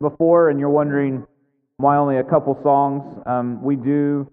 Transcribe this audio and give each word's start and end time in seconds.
before 0.00 0.50
and 0.50 0.58
you're 0.58 0.70
wondering 0.70 1.26
why 1.76 1.96
only 1.96 2.18
a 2.18 2.24
couple 2.24 2.58
songs, 2.62 3.22
um, 3.26 3.62
we 3.62 3.76
do 3.76 4.30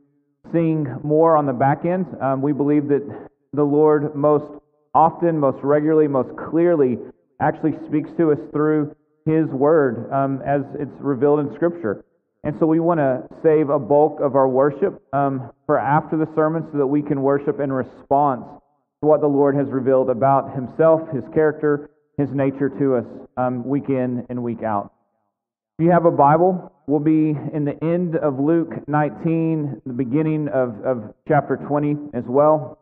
sing 0.52 0.88
more 1.04 1.38
on 1.38 1.46
the 1.46 1.54
back 1.54 1.86
end. 1.86 2.06
Um, 2.22 2.42
we 2.42 2.54
believe 2.54 2.88
that 2.88 3.30
the 3.54 3.64
Lord 3.64 4.16
most 4.16 4.62
often, 4.94 5.40
most 5.40 5.60
regularly, 5.64 6.08
most 6.08 6.36
clearly 6.38 6.98
actually 7.42 7.74
speaks 7.88 8.10
to 8.18 8.32
us 8.32 8.40
through 8.52 8.96
His 9.26 9.48
Word 9.48 10.12
um, 10.12 10.42
as 10.46 10.62
it's 10.80 10.92
revealed 11.00 11.40
in 11.40 11.54
Scripture. 11.56 12.04
And 12.44 12.56
so 12.60 12.66
we 12.66 12.80
want 12.80 13.00
to 13.00 13.24
save 13.44 13.70
a 13.70 13.80
bulk 13.80 14.20
of 14.22 14.36
our 14.36 14.48
worship 14.48 15.02
um, 15.14 15.52
for 15.66 15.78
after 15.78 16.18
the 16.18 16.28
sermon 16.36 16.68
so 16.72 16.78
that 16.78 16.88
we 16.88 17.02
can 17.02 17.22
worship 17.22 17.60
in 17.60 17.72
response 17.72 18.46
to 19.02 19.08
what 19.08 19.22
the 19.22 19.28
Lord 19.28 19.56
has 19.56 19.68
revealed 19.68 20.10
about 20.10 20.56
Himself, 20.56 21.02
His 21.14 21.24
character, 21.34 21.90
His 22.18 22.30
nature 22.32 22.70
to 22.70 22.96
us 22.96 23.06
um, 23.38 23.68
week 23.68 23.90
in 23.90 24.26
and 24.30 24.42
week 24.44 24.64
out. 24.64 24.94
If 25.80 25.86
you 25.86 25.92
have 25.92 26.06
a 26.06 26.12
Bible, 26.12 26.74
we'll 26.88 27.00
be 27.00 27.38
in 27.54 27.64
the 27.64 27.78
end 27.84 28.16
of 28.16 28.40
Luke 28.40 28.88
19, 28.88 29.84
the 29.86 29.94
beginning 29.94 30.48
of, 30.48 30.84
of 30.84 31.14
chapter 31.28 31.56
20 31.56 31.96
as 32.16 32.24
well. 32.26 32.80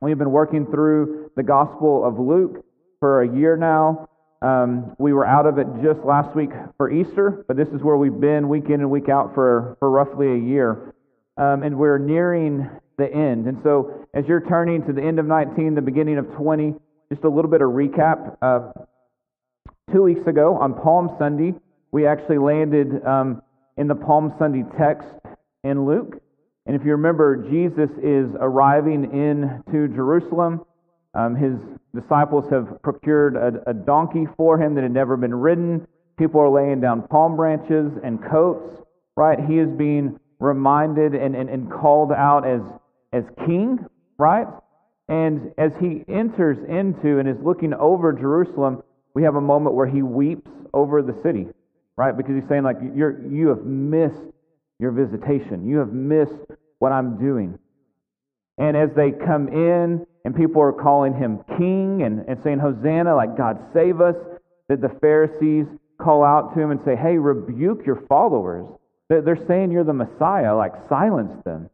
We've 0.00 0.16
been 0.16 0.30
working 0.30 0.64
through 0.66 1.32
the 1.34 1.42
Gospel 1.42 2.06
of 2.06 2.20
Luke 2.20 2.64
for 3.00 3.22
a 3.22 3.36
year 3.36 3.56
now. 3.56 4.08
Um, 4.42 4.94
we 4.96 5.12
were 5.12 5.26
out 5.26 5.46
of 5.46 5.58
it 5.58 5.66
just 5.82 6.04
last 6.04 6.36
week 6.36 6.50
for 6.76 6.88
Easter, 6.88 7.44
but 7.48 7.56
this 7.56 7.66
is 7.70 7.82
where 7.82 7.96
we've 7.96 8.20
been 8.20 8.48
week 8.48 8.66
in 8.66 8.74
and 8.74 8.92
week 8.92 9.08
out 9.08 9.34
for, 9.34 9.76
for 9.80 9.90
roughly 9.90 10.28
a 10.30 10.38
year. 10.38 10.94
Um, 11.36 11.64
and 11.64 11.76
we're 11.76 11.98
nearing 11.98 12.70
the 12.96 13.12
end. 13.12 13.48
And 13.48 13.58
so, 13.64 14.06
as 14.14 14.24
you're 14.28 14.46
turning 14.46 14.86
to 14.86 14.92
the 14.92 15.02
end 15.02 15.18
of 15.18 15.26
19, 15.26 15.74
the 15.74 15.82
beginning 15.82 16.16
of 16.16 16.30
20, 16.36 16.74
just 17.12 17.24
a 17.24 17.28
little 17.28 17.50
bit 17.50 17.60
of 17.60 17.70
recap. 17.70 18.36
Uh, 18.40 18.70
two 19.92 20.04
weeks 20.04 20.24
ago, 20.28 20.56
on 20.58 20.74
Palm 20.74 21.16
Sunday, 21.18 21.54
we 21.92 22.06
actually 22.06 22.38
landed 22.38 23.04
um, 23.04 23.42
in 23.76 23.88
the 23.88 23.94
Palm 23.94 24.34
Sunday 24.38 24.64
text 24.78 25.08
in 25.64 25.84
Luke. 25.86 26.20
And 26.66 26.76
if 26.76 26.84
you 26.84 26.92
remember, 26.92 27.36
Jesus 27.50 27.90
is 28.02 28.30
arriving 28.38 29.04
into 29.04 29.88
Jerusalem. 29.88 30.62
Um, 31.14 31.34
his 31.34 31.58
disciples 31.94 32.44
have 32.50 32.80
procured 32.82 33.36
a, 33.36 33.70
a, 33.70 33.74
donkey 33.74 34.26
for 34.36 34.60
him 34.60 34.76
that 34.76 34.82
had 34.82 34.92
never 34.92 35.16
been 35.16 35.34
ridden. 35.34 35.86
People 36.18 36.40
are 36.40 36.48
laying 36.48 36.80
down 36.80 37.02
palm 37.08 37.36
branches 37.36 37.92
and 38.04 38.22
coats, 38.30 38.82
right? 39.16 39.38
He 39.40 39.58
is 39.58 39.68
being 39.70 40.20
reminded 40.38 41.14
and, 41.14 41.34
and, 41.34 41.50
and 41.50 41.70
called 41.70 42.12
out 42.12 42.46
as, 42.46 42.60
as 43.12 43.24
king, 43.44 43.84
right? 44.18 44.46
And 45.08 45.52
as 45.58 45.72
he 45.80 46.04
enters 46.08 46.58
into 46.68 47.18
and 47.18 47.28
is 47.28 47.36
looking 47.42 47.74
over 47.74 48.12
Jerusalem, 48.12 48.82
we 49.14 49.24
have 49.24 49.34
a 49.34 49.40
moment 49.40 49.74
where 49.74 49.88
he 49.88 50.02
weeps 50.02 50.50
over 50.72 51.02
the 51.02 51.20
city, 51.22 51.48
right? 52.00 52.16
Because 52.16 52.34
he's 52.34 52.48
saying, 52.48 52.62
like, 52.62 52.78
you're, 52.94 53.20
you 53.28 53.48
have 53.48 53.62
missed 53.62 54.32
your 54.78 54.90
visitation. 54.90 55.68
You 55.68 55.76
have 55.76 55.92
missed 55.92 56.46
what 56.78 56.92
I'm 56.92 57.18
doing. 57.18 57.58
And 58.56 58.74
as 58.74 58.88
they 58.96 59.10
come 59.10 59.48
in 59.48 60.06
and 60.24 60.34
people 60.34 60.62
are 60.62 60.72
calling 60.72 61.12
him 61.12 61.44
king 61.58 62.02
and, 62.02 62.24
and 62.26 62.42
saying, 62.42 62.58
Hosanna, 62.58 63.14
like 63.14 63.36
God 63.36 63.58
save 63.74 64.00
us, 64.00 64.16
that 64.68 64.80
the 64.80 64.88
Pharisees 64.88 65.66
call 66.00 66.24
out 66.24 66.54
to 66.54 66.60
him 66.62 66.70
and 66.70 66.80
say, 66.86 66.96
Hey, 66.96 67.18
rebuke 67.18 67.84
your 67.84 68.00
followers. 68.08 68.64
They're 69.10 69.44
saying 69.46 69.70
you're 69.70 69.84
the 69.84 69.92
Messiah, 69.92 70.56
like 70.56 70.72
silence 70.88 71.34
them. 71.44 71.68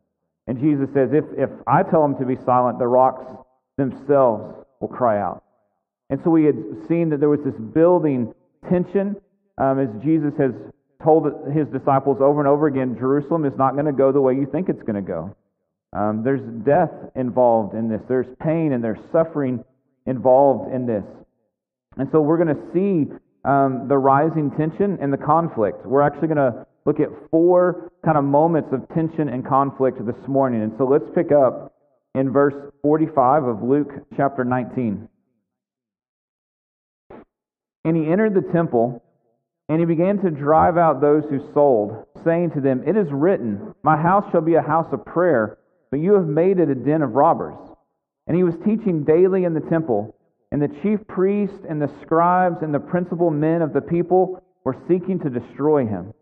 And 0.48 0.58
Jesus 0.58 0.88
says, 0.92 1.10
if, 1.12 1.24
if 1.36 1.50
I 1.69 1.84
tell 1.84 2.02
them 2.02 2.16
to 2.19 2.24
be 2.24 2.34
silent, 2.44 2.80
the 2.80 2.88
rocks 2.88 3.27
themselves 3.77 4.56
will 4.80 4.88
cry 4.88 5.20
out. 5.20 5.44
And 6.10 6.19
so 6.24 6.30
we 6.30 6.44
had 6.44 6.56
seen 6.88 7.10
that 7.10 7.20
there 7.20 7.28
was 7.28 7.44
this 7.44 7.54
building 7.54 8.34
tension 8.69 9.16
um, 9.58 9.80
as 9.80 9.88
Jesus 10.02 10.32
has 10.38 10.52
told 11.02 11.26
his 11.52 11.66
disciples 11.68 12.18
over 12.20 12.40
and 12.40 12.48
over 12.48 12.66
again 12.66 12.96
Jerusalem 12.98 13.44
is 13.44 13.52
not 13.56 13.74
going 13.74 13.86
to 13.86 13.92
go 13.92 14.12
the 14.12 14.20
way 14.20 14.34
you 14.34 14.46
think 14.50 14.68
it's 14.68 14.82
going 14.82 14.96
to 14.96 15.02
go. 15.02 15.36
Um, 15.92 16.22
there's 16.24 16.42
death 16.64 16.92
involved 17.14 17.74
in 17.74 17.88
this, 17.88 18.00
there's 18.08 18.26
pain 18.42 18.72
and 18.72 18.82
there's 18.82 18.98
suffering 19.12 19.64
involved 20.06 20.75
in 20.75 20.86
this. 20.86 21.04
And 21.97 22.08
so 22.12 22.20
we're 22.20 22.42
going 22.42 22.54
to 22.54 22.62
see 22.75 23.12
um, 23.44 23.86
the 23.88 23.97
rising 23.97 24.50
tension 24.58 24.98
and 25.00 25.12
the 25.12 25.19
conflict. 25.19 25.86
We're 25.86 26.02
actually 26.02 26.28
going 26.28 26.52
to 26.52 26.66
look 26.84 27.00
at 27.00 27.08
four 27.31 27.92
kind 28.04 28.19
of 28.19 28.25
moments 28.25 28.70
of 28.72 28.86
tension 28.94 29.28
and 29.28 29.47
conflict 29.47 30.04
this 30.04 30.28
morning. 30.28 30.62
And 30.62 30.72
so 30.76 30.84
let's 30.84 31.04
pick 31.14 31.32
up 31.32 31.72
in 32.14 32.32
verse 32.32 32.54
45 32.82 33.44
of 33.44 33.62
Luke 33.62 33.91
chapter 34.16 34.44
19. 34.44 35.08
And 37.84 37.97
he 37.97 38.10
entered 38.10 38.34
the 38.34 38.52
temple, 38.52 39.02
and 39.69 39.81
he 39.81 39.87
began 39.87 40.19
to 40.21 40.31
drive 40.31 40.77
out 40.77 41.00
those 41.00 41.25
who 41.28 41.53
sold, 41.53 42.06
saying 42.25 42.53
to 42.53 42.60
them, 42.60 42.82
It 42.87 42.97
is 42.97 43.09
written, 43.10 43.75
My 43.82 43.97
house 43.97 44.25
shall 44.31 44.41
be 44.41 44.54
a 44.54 44.62
house 44.62 44.93
of 44.93 45.04
prayer, 45.04 45.59
but 45.91 46.00
you 46.00 46.15
have 46.15 46.27
made 46.27 46.59
it 46.59 46.71
a 46.71 46.75
den 46.75 47.03
of 47.03 47.15
robbers. 47.15 47.59
And 48.26 48.37
he 48.37 48.44
was 48.44 48.55
teaching 48.65 49.05
daily 49.05 49.44
in 49.44 49.55
the 49.55 49.60
temple, 49.60 50.16
and 50.50 50.60
the 50.60 50.75
chief 50.82 51.06
priests 51.09 51.65
and 51.69 51.81
the 51.81 51.91
scribes 52.03 52.62
and 52.62 52.72
the 52.72 52.81
principal 52.81 53.31
men 53.31 53.62
of 53.62 53.72
the 53.72 53.81
people 53.81 54.43
were 54.65 54.76
seeking 54.88 55.19
to 55.21 55.31
destroy 55.31 55.87
him 55.87 56.12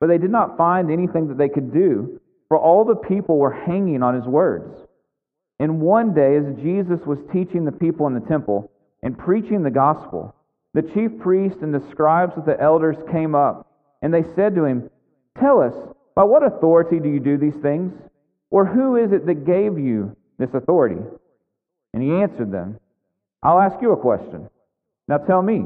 but 0.00 0.08
they 0.08 0.18
did 0.18 0.30
not 0.30 0.56
find 0.56 0.90
anything 0.90 1.28
that 1.28 1.38
they 1.38 1.48
could 1.48 1.72
do, 1.72 2.20
for 2.48 2.58
all 2.58 2.84
the 2.84 2.94
people 2.94 3.38
were 3.38 3.52
hanging 3.52 4.02
on 4.02 4.14
his 4.14 4.26
words. 4.26 4.76
And 5.58 5.80
one 5.80 6.14
day, 6.14 6.36
as 6.36 6.62
Jesus 6.62 7.00
was 7.06 7.18
teaching 7.32 7.64
the 7.64 7.72
people 7.72 8.06
in 8.06 8.14
the 8.14 8.20
temple 8.20 8.70
and 9.02 9.18
preaching 9.18 9.62
the 9.62 9.70
gospel, 9.70 10.34
the 10.76 10.82
chief 10.82 11.18
priests 11.20 11.62
and 11.62 11.72
the 11.72 11.82
scribes 11.90 12.36
with 12.36 12.44
the 12.44 12.60
elders 12.60 12.98
came 13.10 13.34
up, 13.34 13.66
and 14.02 14.12
they 14.12 14.22
said 14.34 14.54
to 14.54 14.66
him, 14.66 14.90
Tell 15.40 15.62
us, 15.62 15.72
by 16.14 16.22
what 16.24 16.44
authority 16.44 17.00
do 17.00 17.08
you 17.08 17.18
do 17.18 17.38
these 17.38 17.56
things? 17.62 17.94
Or 18.50 18.66
who 18.66 18.96
is 18.96 19.10
it 19.10 19.24
that 19.24 19.46
gave 19.46 19.78
you 19.78 20.14
this 20.38 20.50
authority? 20.52 21.00
And 21.94 22.02
he 22.02 22.12
answered 22.12 22.52
them, 22.52 22.78
I'll 23.42 23.58
ask 23.58 23.80
you 23.80 23.92
a 23.92 23.96
question. 23.96 24.50
Now 25.08 25.16
tell 25.16 25.40
me, 25.40 25.64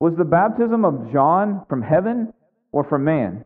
was 0.00 0.16
the 0.16 0.24
baptism 0.24 0.84
of 0.84 1.12
John 1.12 1.64
from 1.68 1.80
heaven 1.80 2.32
or 2.72 2.82
from 2.82 3.04
man? 3.04 3.44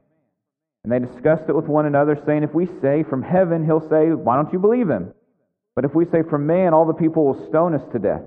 And 0.84 0.90
they 0.90 1.00
discussed 1.00 1.50
it 1.50 1.54
with 1.54 1.66
one 1.66 1.84
another, 1.84 2.18
saying, 2.24 2.44
If 2.44 2.54
we 2.54 2.66
say 2.80 3.02
from 3.02 3.22
heaven, 3.22 3.66
he'll 3.66 3.86
say, 3.90 4.08
Why 4.08 4.36
don't 4.36 4.54
you 4.54 4.58
believe 4.58 4.88
him? 4.88 5.12
But 5.76 5.84
if 5.84 5.94
we 5.94 6.06
say 6.06 6.22
from 6.22 6.46
man, 6.46 6.72
all 6.72 6.86
the 6.86 6.94
people 6.94 7.26
will 7.26 7.46
stone 7.48 7.74
us 7.74 7.86
to 7.92 7.98
death, 7.98 8.22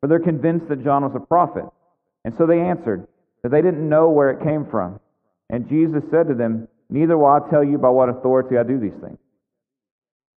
for 0.00 0.06
they're 0.06 0.20
convinced 0.20 0.68
that 0.68 0.84
John 0.84 1.02
was 1.02 1.16
a 1.16 1.26
prophet. 1.26 1.64
And 2.28 2.36
so 2.36 2.44
they 2.44 2.60
answered 2.60 3.08
that 3.42 3.48
they 3.48 3.62
didn't 3.62 3.88
know 3.88 4.10
where 4.10 4.28
it 4.28 4.44
came 4.44 4.66
from. 4.66 5.00
And 5.48 5.66
Jesus 5.66 6.02
said 6.10 6.28
to 6.28 6.34
them, 6.34 6.68
Neither 6.90 7.16
will 7.16 7.24
I 7.24 7.40
tell 7.48 7.64
you 7.64 7.78
by 7.78 7.88
what 7.88 8.10
authority 8.10 8.58
I 8.58 8.64
do 8.64 8.78
these 8.78 9.00
things. 9.00 9.16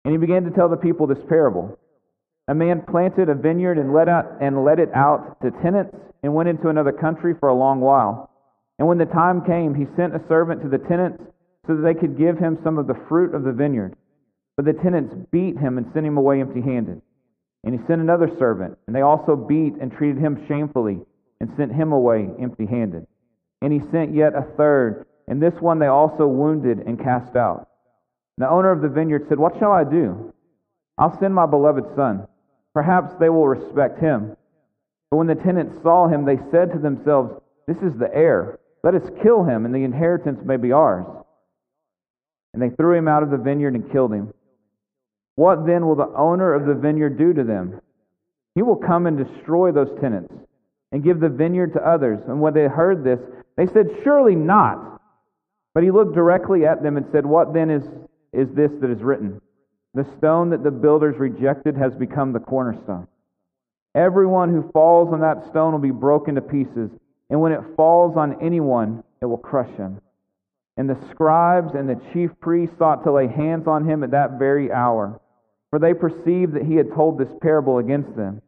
And 0.05 0.13
he 0.13 0.17
began 0.17 0.45
to 0.45 0.51
tell 0.51 0.69
the 0.69 0.77
people 0.77 1.05
this 1.05 1.21
parable. 1.27 1.77
A 2.47 2.55
man 2.55 2.85
planted 2.89 3.27
a 3.27 3.35
vineyard 3.35 3.77
and 3.77 3.93
let, 3.93 4.07
out, 4.07 4.37
and 4.39 4.63
let 4.63 4.79
it 4.79 4.87
out 4.95 5.41
to 5.41 5.51
tenants 5.61 5.93
and 6.23 6.33
went 6.33 6.47
into 6.47 6.69
another 6.69 6.93
country 6.93 7.33
for 7.37 7.49
a 7.49 7.53
long 7.53 7.81
while. 7.81 8.31
And 8.79 8.87
when 8.87 8.97
the 8.97 9.05
time 9.05 9.43
came, 9.43 9.75
he 9.75 9.85
sent 9.97 10.15
a 10.15 10.25
servant 10.29 10.61
to 10.61 10.69
the 10.69 10.77
tenants 10.77 11.21
so 11.67 11.75
that 11.75 11.81
they 11.81 11.93
could 11.93 12.17
give 12.17 12.37
him 12.37 12.57
some 12.63 12.77
of 12.77 12.87
the 12.87 12.99
fruit 13.09 13.35
of 13.35 13.43
the 13.43 13.51
vineyard. 13.51 13.97
But 14.55 14.63
the 14.63 14.79
tenants 14.81 15.13
beat 15.29 15.57
him 15.57 15.77
and 15.77 15.91
sent 15.93 16.05
him 16.05 16.17
away 16.17 16.39
empty 16.39 16.61
handed. 16.61 17.01
And 17.65 17.77
he 17.77 17.85
sent 17.85 17.99
another 17.99 18.31
servant, 18.39 18.77
and 18.87 18.95
they 18.95 19.01
also 19.01 19.35
beat 19.35 19.73
and 19.81 19.91
treated 19.91 20.19
him 20.19 20.45
shamefully 20.47 21.01
and 21.41 21.49
sent 21.57 21.73
him 21.73 21.91
away 21.91 22.29
empty 22.39 22.67
handed. 22.67 23.07
And 23.63 23.73
he 23.73 23.79
sent 23.91 24.13
yet 24.13 24.35
a 24.35 24.45
third, 24.57 25.07
and 25.27 25.41
this 25.41 25.55
one 25.59 25.79
they 25.79 25.87
also 25.87 26.27
wounded 26.27 26.77
and 26.85 27.01
cast 27.01 27.35
out. 27.35 27.67
The 28.37 28.47
owner 28.47 28.71
of 28.71 28.81
the 28.81 28.89
vineyard 28.89 29.25
said, 29.27 29.39
What 29.39 29.57
shall 29.57 29.71
I 29.71 29.83
do? 29.83 30.33
I'll 30.99 31.19
send 31.19 31.33
my 31.33 31.47
beloved 31.47 31.95
son. 31.95 32.27
Perhaps 32.75 33.15
they 33.19 33.29
will 33.29 33.47
respect 33.47 33.99
him. 33.99 34.37
But 35.09 35.17
when 35.17 35.27
the 35.27 35.35
tenants 35.35 35.81
saw 35.81 36.07
him, 36.07 36.25
they 36.25 36.37
said 36.51 36.71
to 36.73 36.79
themselves, 36.79 37.33
This 37.67 37.77
is 37.77 37.97
the 37.97 38.13
heir. 38.13 38.59
Let 38.83 38.93
us 38.93 39.09
kill 39.23 39.43
him, 39.43 39.65
and 39.65 39.73
the 39.73 39.83
inheritance 39.83 40.41
may 40.45 40.57
be 40.57 40.71
ours. 40.71 41.07
And 42.53 42.61
they 42.61 42.69
threw 42.69 42.95
him 42.95 43.07
out 43.07 43.23
of 43.23 43.31
the 43.31 43.37
vineyard 43.37 43.73
and 43.73 43.91
killed 43.91 44.13
him. 44.13 44.31
What 45.35 45.65
then 45.65 45.87
will 45.87 45.95
the 45.95 46.13
owner 46.15 46.53
of 46.53 46.67
the 46.67 46.75
vineyard 46.75 47.17
do 47.17 47.33
to 47.33 47.43
them? 47.43 47.81
He 48.53 48.61
will 48.61 48.75
come 48.75 49.07
and 49.07 49.17
destroy 49.17 49.71
those 49.71 49.99
tenants 49.99 50.33
and 50.91 51.03
give 51.03 51.19
the 51.19 51.29
vineyard 51.29 51.73
to 51.73 51.87
others. 51.87 52.19
And 52.27 52.41
when 52.41 52.53
they 52.53 52.67
heard 52.67 53.03
this, 53.03 53.19
they 53.57 53.67
said, 53.67 53.87
Surely 54.03 54.35
not. 54.35 55.01
But 55.73 55.83
he 55.83 55.91
looked 55.91 56.15
directly 56.15 56.65
at 56.65 56.83
them 56.83 56.97
and 56.97 57.05
said, 57.11 57.25
What 57.25 57.53
then 57.53 57.69
is, 57.69 57.83
is 58.33 58.49
this 58.53 58.71
that 58.81 58.89
is 58.89 59.01
written? 59.01 59.41
The 59.93 60.07
stone 60.17 60.49
that 60.51 60.63
the 60.63 60.71
builders 60.71 61.17
rejected 61.17 61.77
has 61.77 61.93
become 61.95 62.33
the 62.33 62.39
cornerstone. 62.39 63.07
Everyone 63.95 64.49
who 64.49 64.69
falls 64.71 65.13
on 65.13 65.21
that 65.21 65.49
stone 65.49 65.73
will 65.73 65.79
be 65.79 65.91
broken 65.91 66.35
to 66.35 66.41
pieces 66.41 66.91
and 67.31 67.39
when 67.39 67.53
it 67.53 67.61
falls 67.77 68.17
on 68.17 68.41
anyone, 68.41 69.03
it 69.21 69.25
will 69.25 69.37
crush 69.37 69.73
him. 69.77 70.01
And 70.75 70.89
the 70.89 70.99
scribes 71.09 71.73
and 71.73 71.87
the 71.87 71.99
chief 72.11 72.29
priests 72.41 72.77
sought 72.77 73.05
to 73.05 73.11
lay 73.11 73.27
hands 73.27 73.67
on 73.67 73.89
him 73.89 74.03
at 74.03 74.11
that 74.11 74.37
very 74.37 74.69
hour, 74.69 75.19
for 75.69 75.79
they 75.79 75.93
perceived 75.93 76.53
that 76.55 76.65
he 76.65 76.75
had 76.75 76.93
told 76.93 77.17
this 77.17 77.33
parable 77.41 77.77
against 77.77 78.17
them. 78.17 78.41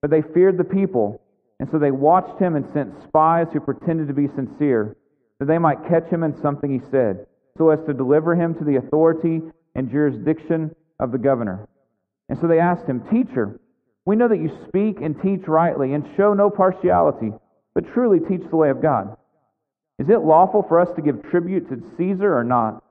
But 0.00 0.10
they 0.10 0.22
feared 0.22 0.56
the 0.56 0.64
people, 0.64 1.20
and 1.60 1.70
so 1.70 1.78
they 1.78 1.90
watched 1.90 2.40
him 2.40 2.56
and 2.56 2.66
sent 2.72 3.02
spies 3.04 3.46
who 3.52 3.60
pretended 3.60 4.08
to 4.08 4.14
be 4.14 4.26
sincere. 4.26 4.96
that 5.38 5.46
they 5.46 5.58
might 5.58 5.88
catch 5.88 6.06
him 6.08 6.22
in 6.22 6.36
something 6.42 6.70
he 6.70 6.86
said, 6.90 7.26
so 7.56 7.70
as 7.70 7.78
to 7.86 7.94
deliver 7.94 8.34
him 8.34 8.54
to 8.54 8.64
the 8.64 8.76
authority 8.76 9.40
and 9.74 9.90
jurisdiction 9.90 10.74
of 10.98 11.12
the 11.12 11.18
governor. 11.18 11.66
And 12.28 12.38
so 12.38 12.46
they 12.46 12.58
asked 12.58 12.86
him, 12.86 13.06
Teacher, 13.10 13.58
we 14.04 14.16
know 14.16 14.28
that 14.28 14.40
you 14.40 14.50
speak 14.68 15.00
and 15.00 15.20
teach 15.20 15.46
rightly 15.46 15.94
and 15.94 16.04
show 16.16 16.34
no 16.34 16.50
partiality, 16.50 17.32
but 17.74 17.90
truly 17.92 18.20
teach 18.20 18.48
the 18.50 18.56
way 18.56 18.70
of 18.70 18.82
God. 18.82 19.16
Is 19.98 20.08
it 20.08 20.20
lawful 20.20 20.62
for 20.62 20.78
us 20.78 20.88
to 20.96 21.02
give 21.02 21.22
tribute 21.30 21.68
to 21.68 21.82
Caesar 21.96 22.36
or 22.36 22.44
not? 22.44 22.82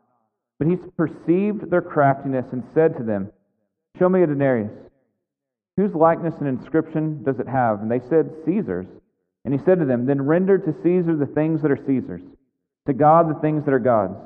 But 0.57 0.68
he 0.68 0.77
perceived 0.98 1.69
their 1.69 1.81
craftiness 1.81 2.45
and 2.51 2.63
said 2.74 2.98
to 2.98 3.04
them, 3.04 3.31
Show 3.98 4.10
me 4.10 4.24
a 4.24 4.27
denarius. 4.27 4.88
Whose 5.79 5.95
likeness 5.95 6.33
and 6.41 6.49
inscription 6.49 7.23
does 7.23 7.39
it 7.39 7.47
have? 7.47 7.79
And 7.79 7.89
they 7.89 8.01
said, 8.09 8.29
Caesar's. 8.45 8.85
And 9.45 9.53
he 9.53 9.59
said 9.63 9.79
to 9.79 9.85
them, 9.85 10.05
Then 10.05 10.21
render 10.21 10.57
to 10.57 10.75
Caesar 10.83 11.15
the 11.15 11.31
things 11.33 11.61
that 11.61 11.71
are 11.71 11.79
Caesar's, 11.87 12.21
to 12.85 12.93
God 12.93 13.29
the 13.29 13.39
things 13.39 13.63
that 13.63 13.73
are 13.73 13.79
God's. 13.79 14.19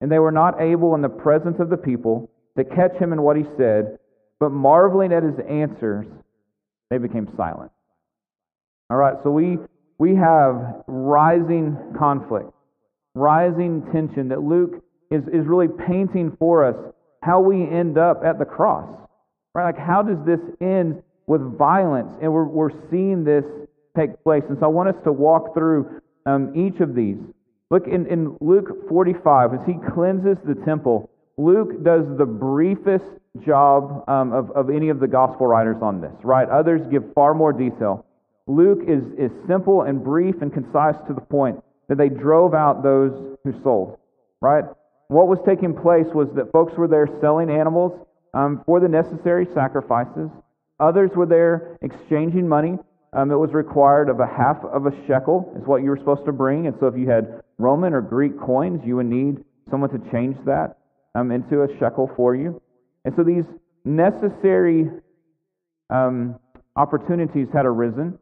And 0.00 0.12
they 0.12 0.20
were 0.20 0.30
not 0.30 0.60
able 0.60 0.94
in 0.94 1.02
the 1.02 1.08
presence 1.08 1.56
of 1.58 1.68
the 1.68 1.76
people 1.76 2.30
to 2.56 2.62
catch 2.62 2.94
him 2.96 3.12
in 3.12 3.22
what 3.22 3.36
he 3.36 3.42
said, 3.56 3.98
but 4.38 4.50
marveling 4.50 5.12
at 5.12 5.24
his 5.24 5.34
answers, 5.50 6.06
they 6.90 6.98
became 6.98 7.28
silent. 7.36 7.72
All 8.88 8.96
right, 8.96 9.16
so 9.24 9.30
we, 9.30 9.58
we 9.98 10.14
have 10.14 10.84
rising 10.86 11.76
conflict, 11.98 12.52
rising 13.16 13.82
tension 13.90 14.28
that 14.28 14.42
Luke 14.42 14.80
is, 15.10 15.24
is 15.24 15.44
really 15.44 15.66
painting 15.88 16.36
for 16.38 16.64
us 16.64 16.76
how 17.20 17.40
we 17.40 17.68
end 17.68 17.98
up 17.98 18.22
at 18.24 18.38
the 18.38 18.44
cross. 18.44 19.03
Right? 19.54 19.64
Like, 19.64 19.78
how 19.78 20.02
does 20.02 20.18
this 20.26 20.40
end 20.60 21.02
with 21.26 21.40
violence? 21.56 22.12
And 22.20 22.32
we're, 22.32 22.44
we're 22.44 22.90
seeing 22.90 23.24
this 23.24 23.44
take 23.96 24.22
place. 24.22 24.42
And 24.48 24.58
so 24.58 24.66
I 24.66 24.68
want 24.68 24.88
us 24.88 24.96
to 25.04 25.12
walk 25.12 25.54
through 25.54 26.00
um, 26.26 26.52
each 26.56 26.80
of 26.80 26.94
these. 26.94 27.16
Look 27.70 27.86
in, 27.86 28.06
in 28.06 28.36
Luke 28.40 28.88
45, 28.88 29.54
as 29.54 29.60
he 29.66 29.74
cleanses 29.94 30.38
the 30.44 30.54
temple, 30.64 31.10
Luke 31.36 31.82
does 31.82 32.04
the 32.18 32.26
briefest 32.26 33.04
job 33.44 34.08
um, 34.08 34.32
of, 34.32 34.50
of 34.52 34.70
any 34.70 34.88
of 34.88 35.00
the 35.00 35.08
gospel 35.08 35.46
writers 35.46 35.78
on 35.82 36.00
this, 36.00 36.12
right? 36.22 36.48
Others 36.48 36.82
give 36.90 37.02
far 37.14 37.34
more 37.34 37.52
detail. 37.52 38.04
Luke 38.46 38.80
is, 38.86 39.02
is 39.18 39.30
simple 39.46 39.82
and 39.82 40.04
brief 40.04 40.42
and 40.42 40.52
concise 40.52 40.96
to 41.08 41.14
the 41.14 41.20
point 41.20 41.62
that 41.88 41.98
they 41.98 42.08
drove 42.08 42.54
out 42.54 42.82
those 42.82 43.36
who 43.42 43.54
sold, 43.62 43.98
right? 44.40 44.64
What 45.08 45.28
was 45.28 45.38
taking 45.46 45.74
place 45.74 46.06
was 46.14 46.28
that 46.36 46.52
folks 46.52 46.74
were 46.76 46.88
there 46.88 47.08
selling 47.20 47.50
animals 47.50 48.06
um, 48.34 48.62
for 48.66 48.80
the 48.80 48.88
necessary 48.88 49.46
sacrifices. 49.54 50.28
Others 50.80 51.12
were 51.14 51.26
there 51.26 51.78
exchanging 51.82 52.46
money. 52.48 52.76
Um, 53.12 53.30
it 53.30 53.36
was 53.36 53.52
required 53.52 54.08
of 54.08 54.18
a 54.18 54.26
half 54.26 54.62
of 54.64 54.86
a 54.86 55.06
shekel, 55.06 55.52
is 55.56 55.66
what 55.66 55.82
you 55.82 55.90
were 55.90 55.96
supposed 55.96 56.24
to 56.26 56.32
bring. 56.32 56.66
And 56.66 56.76
so 56.80 56.88
if 56.88 56.98
you 56.98 57.08
had 57.08 57.42
Roman 57.58 57.94
or 57.94 58.00
Greek 58.00 58.38
coins, 58.38 58.82
you 58.84 58.96
would 58.96 59.06
need 59.06 59.44
someone 59.70 59.90
to 59.90 60.10
change 60.10 60.36
that 60.44 60.78
um, 61.14 61.30
into 61.30 61.62
a 61.62 61.68
shekel 61.78 62.10
for 62.16 62.34
you. 62.34 62.60
And 63.04 63.14
so 63.14 63.22
these 63.22 63.44
necessary 63.84 64.90
um, 65.90 66.40
opportunities 66.74 67.48
had 67.52 67.66
arisen. 67.66 68.18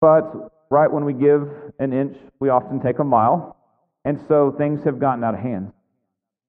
But 0.00 0.52
right 0.70 0.90
when 0.90 1.04
we 1.04 1.14
give 1.14 1.48
an 1.80 1.92
inch, 1.92 2.16
we 2.38 2.48
often 2.48 2.80
take 2.80 3.00
a 3.00 3.04
mile. 3.04 3.56
And 4.04 4.20
so 4.28 4.54
things 4.56 4.84
have 4.84 5.00
gotten 5.00 5.24
out 5.24 5.34
of 5.34 5.40
hand. 5.40 5.72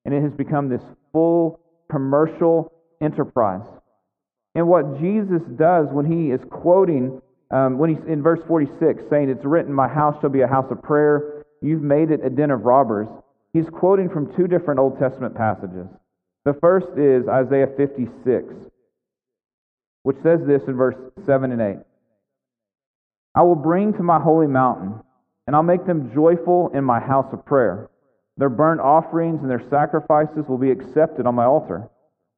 And 0.06 0.14
it 0.14 0.22
has 0.22 0.32
become 0.32 0.70
this 0.70 0.84
full 1.12 1.60
commercial 1.92 2.72
enterprise. 3.02 3.68
And 4.56 4.68
what 4.68 5.00
Jesus 5.00 5.42
does 5.58 5.88
when 5.92 6.06
he 6.06 6.32
is 6.32 6.42
quoting, 6.50 7.22
um, 7.52 7.78
when 7.78 7.96
he's 7.96 8.04
in 8.08 8.24
verse 8.24 8.40
46, 8.48 9.04
saying, 9.10 9.30
It's 9.30 9.46
written, 9.46 9.74
My 9.74 9.88
house 9.88 10.16
shall 10.22 10.30
be 10.30 10.42
a 10.42 10.48
house 10.48 10.72
of 10.72 10.82
prayer, 10.82 11.46
you've 11.62 11.84
made 11.84 12.12
it 12.12 12.22
a 12.26 12.30
den 12.30 12.52
of 12.52 12.66
robbers, 12.66 13.08
he's 13.54 13.70
quoting 13.72 14.10
from 14.10 14.34
two 14.36 14.48
different 14.48 14.80
Old 14.80 14.98
Testament 15.00 15.36
passages. 15.36 15.88
The 16.44 16.54
first 16.60 16.88
is 16.98 17.28
Isaiah 17.28 17.68
56, 17.78 18.56
which 20.04 20.18
says 20.24 20.40
this 20.48 20.64
in 20.68 20.76
verse 20.76 20.96
7 21.26 21.52
and 21.52 21.62
8 21.62 21.78
I 23.36 23.44
will 23.44 23.56
bring 23.56 23.94
to 23.94 24.04
my 24.04 24.20
holy 24.20 24.48
mountain, 24.48 24.96
and 25.48 25.56
I'll 25.56 25.64
make 25.64 25.86
them 25.86 26.12
joyful 26.14 26.72
in 26.74 26.84
my 26.84 27.00
house 27.00 27.32
of 27.32 27.46
prayer. 27.46 27.91
Their 28.42 28.50
burnt 28.50 28.82
offerings 28.82 29.42
and 29.42 29.52
their 29.52 29.62
sacrifices 29.70 30.46
will 30.50 30.58
be 30.58 30.72
accepted 30.72 31.28
on 31.28 31.36
my 31.36 31.46
altar. 31.46 31.88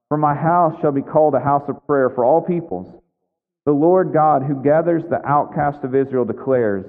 For 0.09 0.17
my 0.17 0.35
house 0.35 0.73
shall 0.81 0.91
be 0.91 1.01
called 1.01 1.33
a 1.33 1.39
house 1.39 1.63
of 1.69 1.88
prayer 1.88 2.09
for 2.09 2.25
all 2.25 2.41
peoples. 2.41 2.94
The 3.65 3.71
Lord 3.71 4.11
God, 4.11 4.44
who 4.44 4.61
gathers 4.61 5.03
the 5.09 5.25
outcast 5.25 5.85
of 5.85 5.95
Israel, 5.95 6.25
declares, 6.25 6.83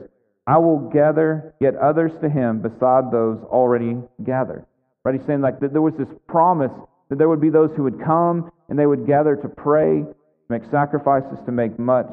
I 0.49 0.58
will 0.58 0.90
gather 0.90 1.55
yet 1.61 1.76
others 1.76 2.11
to 2.22 2.28
him 2.28 2.61
beside 2.61 3.12
those 3.12 3.38
already 3.44 3.99
gathered. 4.25 4.66
Right? 5.05 5.14
He's 5.14 5.26
saying 5.28 5.43
like 5.43 5.61
that 5.61 5.72
there 5.72 5.81
was 5.81 5.94
this 5.96 6.08
promise 6.26 6.72
that 7.08 7.16
there 7.16 7.28
would 7.28 7.40
be 7.40 7.50
those 7.50 7.70
who 7.76 7.84
would 7.84 8.02
come 8.02 8.50
and 8.69 8.76
they 8.76 8.87
would 8.87 9.06
gather 9.06 9.37
to 9.37 9.49
pray, 9.49 10.02
make 10.49 10.62
sacrifices, 10.72 11.38
to 11.46 11.52
make 11.52 11.78
much 11.78 12.11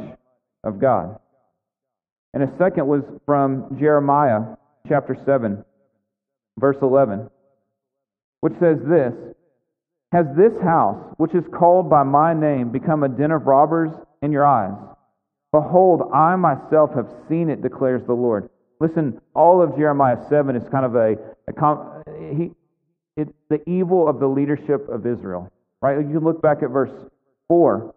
of 0.63 0.79
God. 0.79 1.17
And 2.35 2.43
a 2.43 2.57
second 2.59 2.85
was 2.85 3.01
from 3.25 3.75
Jeremiah 3.79 4.55
chapter 4.87 5.17
7, 5.25 5.65
verse 6.61 6.77
11, 6.81 7.29
which 8.39 8.53
says 8.59 8.77
this 8.87 9.13
Has 10.13 10.27
this 10.37 10.53
house, 10.63 11.13
which 11.17 11.35
is 11.35 11.43
called 11.51 11.89
by 11.89 12.03
my 12.03 12.33
name, 12.33 12.69
become 12.69 13.03
a 13.03 13.09
den 13.09 13.31
of 13.31 13.47
robbers 13.47 13.91
in 14.21 14.31
your 14.31 14.45
eyes? 14.45 14.77
Behold, 15.51 16.09
I 16.13 16.37
myself 16.37 16.93
have 16.95 17.09
seen 17.27 17.49
it, 17.49 17.61
declares 17.61 18.03
the 18.05 18.13
Lord. 18.13 18.49
Listen, 18.79 19.19
all 19.35 19.61
of 19.61 19.75
Jeremiah 19.75 20.17
7 20.29 20.55
is 20.55 20.67
kind 20.69 20.85
of 20.85 20.95
a, 20.95 21.17
a 21.47 22.33
he, 22.35 22.51
it's 23.17 23.33
the 23.49 23.61
evil 23.69 24.07
of 24.07 24.19
the 24.19 24.27
leadership 24.27 24.87
of 24.87 25.05
Israel. 25.05 25.51
Right? 25.81 25.97
You 25.97 26.19
look 26.19 26.41
back 26.41 26.63
at 26.63 26.69
verse 26.69 26.91
4, 27.49 27.93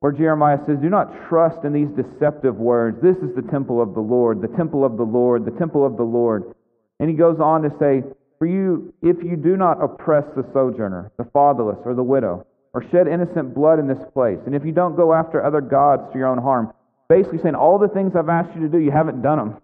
where 0.00 0.12
Jeremiah 0.12 0.58
says, 0.66 0.78
Do 0.78 0.90
not 0.90 1.28
trust 1.28 1.64
in 1.64 1.72
these 1.72 1.88
deceptive 1.88 2.56
words. 2.56 3.00
This 3.00 3.16
is 3.18 3.34
the 3.34 3.42
temple 3.50 3.80
of 3.80 3.94
the 3.94 4.00
Lord, 4.00 4.42
the 4.42 4.56
temple 4.56 4.84
of 4.84 4.96
the 4.96 5.04
Lord, 5.04 5.44
the 5.44 5.58
temple 5.58 5.86
of 5.86 5.96
the 5.96 6.02
Lord. 6.02 6.54
And 7.00 7.08
he 7.08 7.16
goes 7.16 7.40
on 7.40 7.62
to 7.62 7.70
say, 7.80 8.02
For 8.38 8.46
you, 8.46 8.94
if 9.02 9.16
you 9.24 9.36
do 9.36 9.56
not 9.56 9.82
oppress 9.82 10.24
the 10.36 10.44
sojourner, 10.52 11.10
the 11.16 11.24
fatherless, 11.32 11.78
or 11.84 11.94
the 11.94 12.04
widow, 12.04 12.46
or 12.72 12.88
shed 12.90 13.08
innocent 13.08 13.54
blood 13.54 13.80
in 13.80 13.88
this 13.88 13.98
place, 14.12 14.38
and 14.46 14.54
if 14.54 14.64
you 14.64 14.70
don't 14.70 14.94
go 14.94 15.12
after 15.12 15.44
other 15.44 15.62
gods 15.62 16.02
to 16.12 16.18
your 16.18 16.28
own 16.28 16.38
harm, 16.38 16.72
basically 17.08 17.38
saying, 17.38 17.54
All 17.56 17.78
the 17.78 17.88
things 17.88 18.14
I've 18.14 18.28
asked 18.28 18.54
you 18.54 18.60
to 18.60 18.68
do, 18.68 18.78
you 18.78 18.90
haven't 18.90 19.22
done 19.22 19.38
them. 19.38 19.56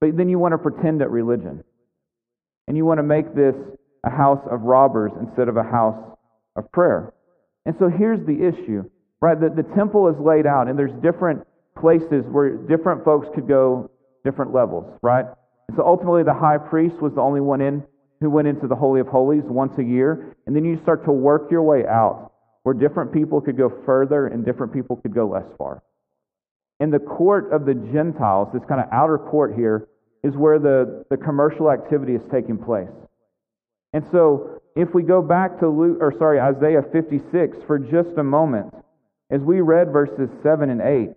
But 0.00 0.16
then 0.16 0.28
you 0.28 0.38
want 0.38 0.52
to 0.52 0.58
pretend 0.58 1.02
at 1.02 1.10
religion. 1.10 1.62
And 2.66 2.76
you 2.76 2.86
want 2.86 2.98
to 2.98 3.04
make 3.04 3.34
this 3.34 3.54
a 4.04 4.10
house 4.10 4.40
of 4.50 4.62
robbers 4.62 5.12
instead 5.20 5.48
of 5.48 5.58
a 5.58 5.62
house 5.62 6.16
of 6.56 6.72
prayer. 6.72 7.12
And 7.66 7.76
so 7.78 7.88
here's 7.88 8.24
the 8.26 8.46
issue, 8.46 8.88
right? 9.20 9.38
The, 9.38 9.50
the 9.50 9.68
temple 9.74 10.08
is 10.08 10.16
laid 10.18 10.46
out, 10.46 10.68
and 10.68 10.78
there's 10.78 10.92
different 11.02 11.46
places 11.78 12.24
where 12.26 12.56
different 12.56 13.04
folks 13.04 13.28
could 13.34 13.46
go 13.46 13.90
different 14.24 14.54
levels, 14.54 14.98
right? 15.02 15.26
And 15.68 15.76
so 15.76 15.86
ultimately, 15.86 16.22
the 16.22 16.34
high 16.34 16.58
priest 16.58 17.00
was 17.00 17.14
the 17.14 17.20
only 17.20 17.40
one 17.40 17.60
in 17.60 17.84
who 18.20 18.30
went 18.30 18.48
into 18.48 18.66
the 18.66 18.76
Holy 18.76 19.00
of 19.00 19.06
Holies 19.06 19.44
once 19.44 19.76
a 19.78 19.84
year. 19.84 20.36
And 20.46 20.54
then 20.54 20.64
you 20.64 20.78
start 20.82 21.04
to 21.04 21.12
work 21.12 21.50
your 21.50 21.62
way 21.62 21.86
out 21.86 22.32
where 22.62 22.74
different 22.74 23.12
people 23.12 23.40
could 23.40 23.56
go 23.56 23.70
further 23.84 24.26
and 24.26 24.44
different 24.44 24.72
people 24.72 24.96
could 24.96 25.14
go 25.14 25.28
less 25.28 25.44
far. 25.58 25.82
In 26.80 26.90
the 26.90 26.98
court 26.98 27.52
of 27.52 27.66
the 27.66 27.74
Gentiles, 27.74 28.48
this 28.52 28.62
kind 28.68 28.80
of 28.80 28.88
outer 28.90 29.18
court 29.18 29.54
here, 29.54 29.88
is 30.22 30.34
where 30.34 30.58
the, 30.58 31.04
the 31.10 31.16
commercial 31.18 31.70
activity 31.70 32.14
is 32.14 32.22
taking 32.32 32.56
place. 32.56 32.88
And 33.92 34.04
so, 34.10 34.60
if 34.74 34.92
we 34.94 35.02
go 35.02 35.22
back 35.22 35.60
to 35.60 35.68
Luke, 35.68 35.98
or 36.00 36.12
sorry, 36.18 36.40
Isaiah 36.40 36.82
56 36.90 37.58
for 37.66 37.78
just 37.78 38.16
a 38.16 38.24
moment, 38.24 38.74
as 39.30 39.40
we 39.40 39.60
read 39.60 39.92
verses 39.92 40.30
7 40.42 40.70
and 40.70 40.80
8, 40.80 41.10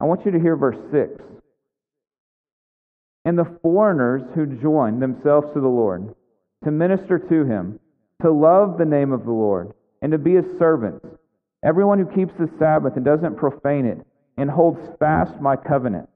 I 0.00 0.04
want 0.04 0.24
you 0.24 0.32
to 0.32 0.40
hear 0.40 0.56
verse 0.56 0.78
6 0.90 1.22
and 3.24 3.38
the 3.38 3.58
foreigners 3.62 4.22
who 4.34 4.46
join 4.46 5.00
themselves 5.00 5.48
to 5.54 5.60
the 5.60 5.68
Lord, 5.68 6.14
to 6.64 6.70
minister 6.70 7.18
to 7.18 7.44
him, 7.44 7.78
to 8.22 8.30
love 8.30 8.78
the 8.78 8.84
name 8.84 9.12
of 9.12 9.24
the 9.24 9.32
Lord, 9.32 9.72
and 10.02 10.12
to 10.12 10.18
be 10.18 10.34
his 10.34 10.58
servants. 10.58 11.06
Everyone 11.64 11.98
who 11.98 12.14
keeps 12.14 12.32
the 12.38 12.50
Sabbath 12.58 12.96
and 12.96 13.04
doesn't 13.04 13.36
profane 13.36 13.86
it, 13.86 13.98
and 14.36 14.50
holds 14.50 14.80
fast 14.98 15.40
my 15.40 15.56
covenant. 15.56 16.08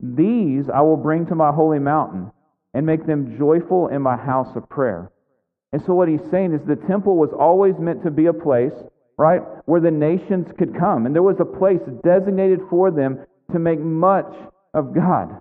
These 0.00 0.70
I 0.72 0.80
will 0.80 0.96
bring 0.96 1.26
to 1.26 1.34
my 1.34 1.52
holy 1.52 1.78
mountain, 1.78 2.32
and 2.74 2.86
make 2.86 3.06
them 3.06 3.36
joyful 3.38 3.88
in 3.88 4.00
my 4.00 4.16
house 4.16 4.56
of 4.56 4.68
prayer. 4.68 5.10
And 5.72 5.82
so, 5.84 5.94
what 5.94 6.08
he's 6.08 6.30
saying 6.30 6.54
is 6.54 6.60
the 6.66 6.76
temple 6.76 7.16
was 7.16 7.30
always 7.38 7.74
meant 7.78 8.02
to 8.04 8.10
be 8.10 8.26
a 8.26 8.32
place, 8.32 8.72
right, 9.18 9.42
where 9.66 9.80
the 9.80 9.90
nations 9.90 10.48
could 10.58 10.78
come. 10.78 11.06
And 11.06 11.14
there 11.14 11.22
was 11.22 11.40
a 11.40 11.44
place 11.44 11.80
designated 12.02 12.60
for 12.68 12.90
them 12.90 13.24
to 13.52 13.58
make 13.58 13.80
much 13.80 14.32
of 14.74 14.94
God. 14.94 15.40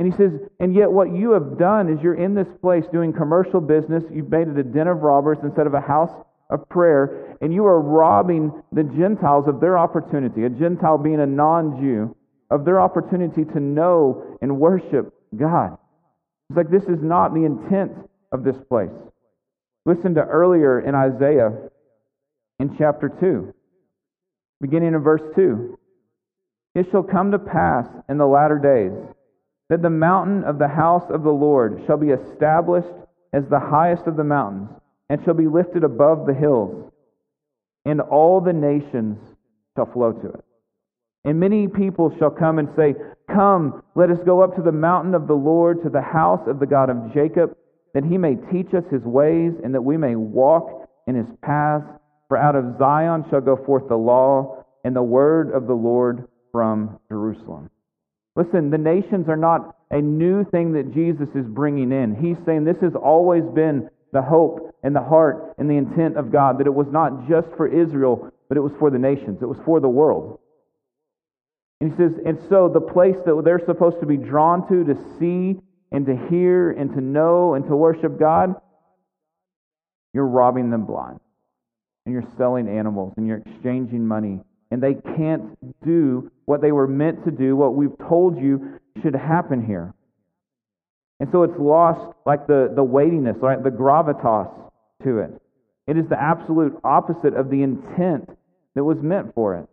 And 0.00 0.10
he 0.10 0.16
says, 0.16 0.32
and 0.58 0.74
yet 0.74 0.90
what 0.90 1.14
you 1.14 1.32
have 1.32 1.58
done 1.58 1.90
is 1.90 2.02
you're 2.02 2.14
in 2.14 2.34
this 2.34 2.48
place 2.62 2.84
doing 2.90 3.12
commercial 3.12 3.60
business. 3.60 4.02
You've 4.10 4.30
made 4.30 4.48
it 4.48 4.56
a 4.56 4.62
den 4.62 4.88
of 4.88 5.02
robbers 5.02 5.36
instead 5.42 5.66
of 5.66 5.74
a 5.74 5.80
house 5.80 6.10
of 6.48 6.66
prayer, 6.70 7.36
and 7.42 7.52
you 7.52 7.66
are 7.66 7.78
robbing 7.78 8.50
the 8.72 8.82
Gentiles 8.82 9.44
of 9.46 9.60
their 9.60 9.76
opportunity, 9.76 10.44
a 10.44 10.48
Gentile 10.48 10.96
being 10.96 11.20
a 11.20 11.26
non 11.26 11.78
Jew, 11.78 12.16
of 12.50 12.64
their 12.64 12.80
opportunity 12.80 13.44
to 13.44 13.60
know 13.60 14.38
and 14.40 14.58
worship 14.58 15.12
God. 15.36 15.76
It's 16.48 16.56
like 16.56 16.70
this 16.70 16.84
is 16.84 17.02
not 17.02 17.34
the 17.34 17.44
intent 17.44 17.92
of 18.32 18.42
this 18.42 18.56
place. 18.70 18.88
Listen 19.84 20.14
to 20.14 20.22
earlier 20.22 20.80
in 20.80 20.94
Isaiah 20.94 21.52
in 22.58 22.74
chapter 22.78 23.10
2, 23.20 23.52
beginning 24.62 24.94
in 24.94 25.02
verse 25.02 25.22
2. 25.36 25.78
It 26.74 26.86
shall 26.90 27.02
come 27.02 27.32
to 27.32 27.38
pass 27.38 27.86
in 28.08 28.16
the 28.16 28.26
latter 28.26 28.58
days 28.58 29.14
that 29.70 29.82
the 29.82 29.88
mountain 29.88 30.42
of 30.44 30.58
the 30.58 30.68
house 30.68 31.08
of 31.10 31.22
the 31.22 31.30
Lord 31.30 31.82
shall 31.86 31.96
be 31.96 32.08
established 32.08 32.88
as 33.32 33.44
the 33.48 33.60
highest 33.60 34.06
of 34.06 34.16
the 34.16 34.24
mountains, 34.24 34.68
and 35.08 35.24
shall 35.24 35.34
be 35.34 35.46
lifted 35.46 35.84
above 35.84 36.26
the 36.26 36.34
hills, 36.34 36.92
and 37.86 38.00
all 38.00 38.40
the 38.40 38.52
nations 38.52 39.16
shall 39.76 39.86
flow 39.86 40.12
to 40.12 40.28
it. 40.28 40.44
And 41.24 41.38
many 41.38 41.68
people 41.68 42.14
shall 42.18 42.30
come 42.30 42.58
and 42.58 42.68
say, 42.76 42.94
Come, 43.32 43.82
let 43.94 44.10
us 44.10 44.18
go 44.24 44.40
up 44.42 44.56
to 44.56 44.62
the 44.62 44.72
mountain 44.72 45.14
of 45.14 45.28
the 45.28 45.34
Lord, 45.34 45.82
to 45.84 45.88
the 45.88 46.02
house 46.02 46.46
of 46.48 46.58
the 46.58 46.66
God 46.66 46.90
of 46.90 47.14
Jacob, 47.14 47.56
that 47.94 48.04
he 48.04 48.18
may 48.18 48.34
teach 48.50 48.74
us 48.74 48.84
his 48.90 49.02
ways, 49.02 49.52
and 49.62 49.72
that 49.74 49.82
we 49.82 49.96
may 49.96 50.16
walk 50.16 50.88
in 51.06 51.14
his 51.14 51.28
paths. 51.42 51.86
For 52.26 52.36
out 52.36 52.56
of 52.56 52.76
Zion 52.78 53.24
shall 53.30 53.40
go 53.40 53.56
forth 53.56 53.88
the 53.88 53.96
law, 53.96 54.64
and 54.84 54.96
the 54.96 55.02
word 55.02 55.52
of 55.52 55.68
the 55.68 55.74
Lord 55.74 56.26
from 56.50 56.98
Jerusalem. 57.08 57.70
Listen, 58.40 58.70
the 58.70 58.78
nations 58.78 59.28
are 59.28 59.36
not 59.36 59.76
a 59.90 60.00
new 60.00 60.44
thing 60.44 60.72
that 60.72 60.94
Jesus 60.94 61.28
is 61.34 61.44
bringing 61.46 61.92
in. 61.92 62.14
He's 62.14 62.42
saying 62.46 62.64
this 62.64 62.80
has 62.80 62.94
always 62.94 63.44
been 63.44 63.90
the 64.14 64.22
hope 64.22 64.74
and 64.82 64.96
the 64.96 65.02
heart 65.02 65.54
and 65.58 65.68
the 65.68 65.76
intent 65.76 66.16
of 66.16 66.32
God, 66.32 66.58
that 66.58 66.66
it 66.66 66.72
was 66.72 66.86
not 66.90 67.28
just 67.28 67.48
for 67.58 67.68
Israel, 67.68 68.32
but 68.48 68.56
it 68.56 68.62
was 68.62 68.72
for 68.78 68.90
the 68.90 68.98
nations, 68.98 69.42
it 69.42 69.46
was 69.46 69.58
for 69.66 69.78
the 69.78 69.90
world. 69.90 70.38
And 71.82 71.90
he 71.90 71.96
says, 71.98 72.12
and 72.24 72.38
so 72.48 72.70
the 72.70 72.80
place 72.80 73.16
that 73.26 73.42
they're 73.44 73.64
supposed 73.66 74.00
to 74.00 74.06
be 74.06 74.16
drawn 74.16 74.66
to 74.68 74.84
to 74.84 74.94
see 75.18 75.60
and 75.92 76.06
to 76.06 76.16
hear 76.28 76.70
and 76.70 76.94
to 76.94 77.00
know 77.02 77.52
and 77.52 77.66
to 77.66 77.76
worship 77.76 78.18
God, 78.18 78.54
you're 80.14 80.26
robbing 80.26 80.70
them 80.70 80.86
blind. 80.86 81.20
And 82.06 82.14
you're 82.14 82.30
selling 82.38 82.68
animals 82.68 83.12
and 83.18 83.26
you're 83.26 83.42
exchanging 83.46 84.06
money. 84.06 84.40
And 84.70 84.82
they 84.82 84.94
can't 84.94 85.58
do 85.84 86.30
what 86.44 86.60
they 86.60 86.72
were 86.72 86.86
meant 86.86 87.24
to 87.24 87.30
do, 87.30 87.56
what 87.56 87.74
we've 87.74 87.96
told 88.08 88.38
you 88.38 88.78
should 89.02 89.14
happen 89.14 89.64
here. 89.64 89.94
And 91.18 91.28
so 91.32 91.42
it's 91.42 91.58
lost 91.58 92.16
like 92.24 92.46
the, 92.46 92.72
the 92.74 92.84
weightiness, 92.84 93.36
right? 93.40 93.62
The 93.62 93.70
gravitas 93.70 94.50
to 95.04 95.18
it. 95.18 95.30
It 95.86 95.98
is 95.98 96.08
the 96.08 96.20
absolute 96.20 96.78
opposite 96.84 97.34
of 97.34 97.50
the 97.50 97.62
intent 97.62 98.30
that 98.74 98.84
was 98.84 98.98
meant 99.02 99.34
for 99.34 99.56
it. 99.56 99.68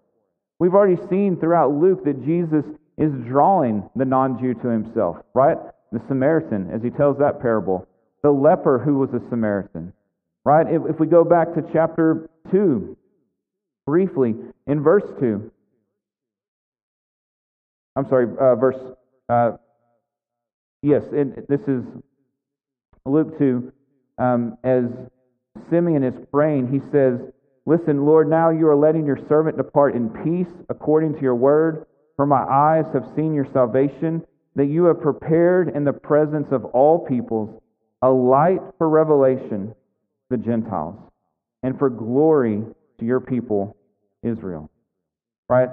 We've 0.60 0.74
already 0.74 1.00
seen 1.10 1.38
throughout 1.40 1.72
Luke 1.72 2.04
that 2.06 2.26
Jesus 2.26 2.66
is 2.98 3.12
drawing 3.28 3.88
the 3.96 4.06
non 4.06 4.40
Jew 4.40 4.56
to 4.56 4.68
himself, 4.68 5.18
right? 5.34 5.58
The 5.92 6.02
Samaritan, 6.08 6.70
as 6.72 6.82
he 6.82 6.90
tells 6.90 7.18
that 7.20 7.40
parable, 7.40 7.88
the 8.24 8.32
leper 8.32 8.80
who 8.80 8.98
was 8.98 9.10
a 9.14 9.22
Samaritan, 9.30 9.94
right? 10.44 10.66
If, 10.68 10.82
if 10.90 11.00
we 11.00 11.08
go 11.08 11.24
back 11.24 11.54
to 11.54 11.62
chapter 11.72 12.30
2, 12.52 12.98
briefly, 13.88 14.36
in 14.68 14.84
verse 14.84 15.06
2, 15.20 15.50
I'm 17.96 18.08
sorry, 18.10 18.28
uh, 18.40 18.56
verse, 18.56 18.76
uh, 19.30 19.54
yes, 20.84 21.04
this 21.50 21.62
is 21.62 21.84
Luke 23.06 23.40
2. 23.40 23.72
Um, 24.20 24.58
as 24.64 24.86
Simeon 25.70 26.04
is 26.04 26.14
praying, 26.32 26.72
he 26.72 26.80
says, 26.92 27.20
Listen, 27.66 28.06
Lord, 28.06 28.30
now 28.30 28.50
you 28.50 28.68
are 28.68 28.76
letting 28.76 29.06
your 29.06 29.20
servant 29.28 29.58
depart 29.58 29.96
in 29.96 30.10
peace 30.10 30.54
according 30.70 31.16
to 31.16 31.22
your 31.22 31.36
word. 31.36 31.86
For 32.16 32.26
my 32.26 32.44
eyes 32.44 32.86
have 32.94 33.06
seen 33.16 33.34
your 33.34 33.48
salvation, 33.52 34.24
that 34.56 34.66
you 34.66 34.86
have 34.86 35.02
prepared 35.02 35.70
in 35.76 35.84
the 35.84 35.94
presence 35.94 36.48
of 36.52 36.66
all 36.66 37.06
peoples 37.06 37.62
a 38.02 38.10
light 38.10 38.60
for 38.78 38.90
revelation 38.90 39.70
to 39.70 39.76
the 40.30 40.38
Gentiles 40.38 41.00
and 41.64 41.78
for 41.78 41.90
glory 41.90 42.64
to 43.00 43.06
your 43.06 43.20
people, 43.20 43.77
Israel. 44.28 44.70
Right? 45.50 45.70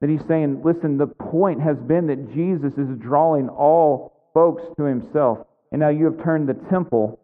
That 0.00 0.10
he's 0.10 0.24
saying, 0.28 0.62
listen, 0.64 0.96
the 0.96 1.06
point 1.06 1.60
has 1.60 1.76
been 1.76 2.06
that 2.06 2.34
Jesus 2.34 2.72
is 2.78 2.88
drawing 2.98 3.48
all 3.48 4.30
folks 4.32 4.62
to 4.76 4.84
himself. 4.84 5.38
And 5.72 5.80
now 5.80 5.88
you 5.88 6.04
have 6.06 6.22
turned 6.22 6.48
the 6.48 6.54
temple 6.70 7.20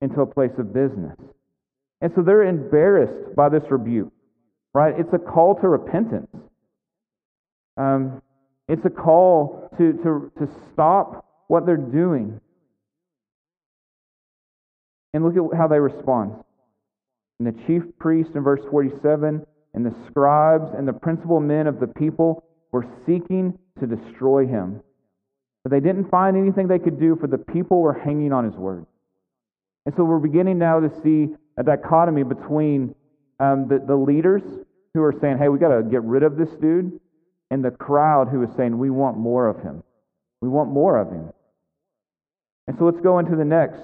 into 0.00 0.20
a 0.20 0.26
place 0.26 0.52
of 0.58 0.72
business. 0.72 1.16
And 2.00 2.12
so 2.14 2.22
they're 2.22 2.44
embarrassed 2.44 3.36
by 3.36 3.48
this 3.48 3.62
rebuke, 3.70 4.12
right? 4.74 4.94
It's 4.98 5.12
a 5.12 5.18
call 5.18 5.54
to 5.56 5.68
repentance. 5.68 6.34
Um, 7.76 8.22
it's 8.68 8.84
a 8.84 8.90
call 8.90 9.68
to, 9.78 9.92
to, 9.92 10.32
to 10.38 10.48
stop 10.72 11.26
what 11.48 11.66
they're 11.66 11.76
doing. 11.76 12.40
And 15.12 15.24
look 15.24 15.52
at 15.52 15.56
how 15.56 15.66
they 15.66 15.80
respond. 15.80 16.34
And 17.38 17.48
the 17.48 17.66
chief 17.66 17.82
priest 17.98 18.30
in 18.34 18.42
verse 18.42 18.60
47 18.70 19.44
and 19.74 19.84
the 19.84 19.94
scribes 20.08 20.72
and 20.76 20.86
the 20.86 20.92
principal 20.92 21.40
men 21.40 21.66
of 21.66 21.80
the 21.80 21.86
people 21.86 22.44
were 22.72 22.86
seeking 23.06 23.58
to 23.78 23.86
destroy 23.86 24.46
him. 24.46 24.80
But 25.62 25.72
they 25.72 25.80
didn't 25.80 26.10
find 26.10 26.36
anything 26.36 26.68
they 26.68 26.78
could 26.78 26.98
do, 26.98 27.16
for 27.16 27.26
the 27.26 27.38
people 27.38 27.80
were 27.80 27.92
hanging 27.92 28.32
on 28.32 28.44
his 28.44 28.54
word. 28.54 28.86
And 29.86 29.94
so 29.94 30.04
we're 30.04 30.18
beginning 30.18 30.58
now 30.58 30.80
to 30.80 30.90
see 31.02 31.34
a 31.56 31.62
dichotomy 31.62 32.22
between 32.22 32.94
um, 33.38 33.68
the, 33.68 33.82
the 33.86 33.96
leaders 33.96 34.42
who 34.94 35.02
are 35.02 35.14
saying, 35.20 35.38
hey, 35.38 35.48
we 35.48 35.58
got 35.58 35.76
to 35.76 35.82
get 35.82 36.02
rid 36.02 36.22
of 36.22 36.36
this 36.36 36.50
dude, 36.60 36.98
and 37.50 37.64
the 37.64 37.70
crowd 37.70 38.28
who 38.28 38.42
is 38.42 38.50
saying, 38.56 38.76
we 38.76 38.90
want 38.90 39.16
more 39.16 39.48
of 39.48 39.62
him. 39.62 39.82
We 40.40 40.48
want 40.48 40.70
more 40.70 40.98
of 40.98 41.10
him. 41.10 41.30
And 42.66 42.76
so 42.78 42.84
let's 42.84 43.00
go 43.00 43.18
into 43.18 43.36
the 43.36 43.44
next. 43.44 43.80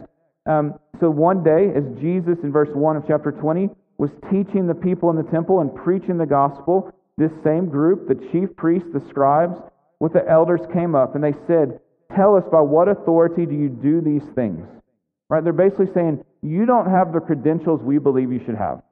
Um, 0.46 0.78
so 1.00 1.10
one 1.10 1.42
day, 1.42 1.72
as 1.74 1.84
Jesus 2.00 2.38
in 2.42 2.52
verse 2.52 2.68
1 2.72 2.96
of 2.96 3.04
chapter 3.06 3.32
20 3.32 3.68
was 3.98 4.10
teaching 4.30 4.66
the 4.66 4.74
people 4.74 5.10
in 5.10 5.16
the 5.16 5.30
temple 5.30 5.60
and 5.60 5.74
preaching 5.74 6.18
the 6.18 6.26
gospel, 6.26 6.92
this 7.16 7.32
same 7.42 7.68
group, 7.68 8.08
the 8.08 8.28
chief 8.30 8.54
priests, 8.56 8.88
the 8.92 9.00
scribes, 9.08 9.58
with 10.00 10.12
the 10.12 10.28
elders 10.28 10.60
came 10.72 10.94
up 10.94 11.14
and 11.14 11.24
they 11.24 11.34
said, 11.46 11.80
Tell 12.14 12.36
us 12.36 12.44
by 12.52 12.60
what 12.60 12.88
authority 12.88 13.46
do 13.46 13.54
you 13.54 13.68
do 13.68 14.00
these 14.00 14.22
things? 14.34 14.66
Right? 15.28 15.42
They're 15.42 15.52
basically 15.52 15.92
saying, 15.92 16.24
You 16.42 16.66
don't 16.66 16.90
have 16.90 17.12
the 17.12 17.20
credentials 17.20 17.82
we 17.82 17.98
believe 17.98 18.30
you 18.30 18.40
should 18.44 18.54
have. 18.54 18.82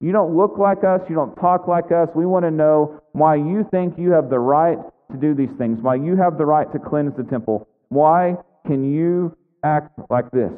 You 0.00 0.12
don't 0.12 0.36
look 0.36 0.58
like 0.58 0.82
us. 0.82 1.02
You 1.08 1.14
don't 1.14 1.34
talk 1.36 1.68
like 1.68 1.92
us. 1.92 2.08
We 2.14 2.26
want 2.26 2.44
to 2.44 2.50
know 2.50 3.00
why 3.12 3.36
you 3.36 3.66
think 3.70 3.98
you 3.98 4.12
have 4.12 4.30
the 4.30 4.38
right 4.38 4.78
to 5.12 5.16
do 5.18 5.34
these 5.34 5.52
things, 5.58 5.80
why 5.80 5.96
you 5.96 6.16
have 6.16 6.38
the 6.38 6.46
right 6.46 6.70
to 6.72 6.78
cleanse 6.78 7.16
the 7.16 7.24
temple. 7.24 7.68
Why 7.88 8.36
can 8.66 8.90
you 8.92 9.36
act 9.62 9.98
like 10.08 10.30
this? 10.30 10.52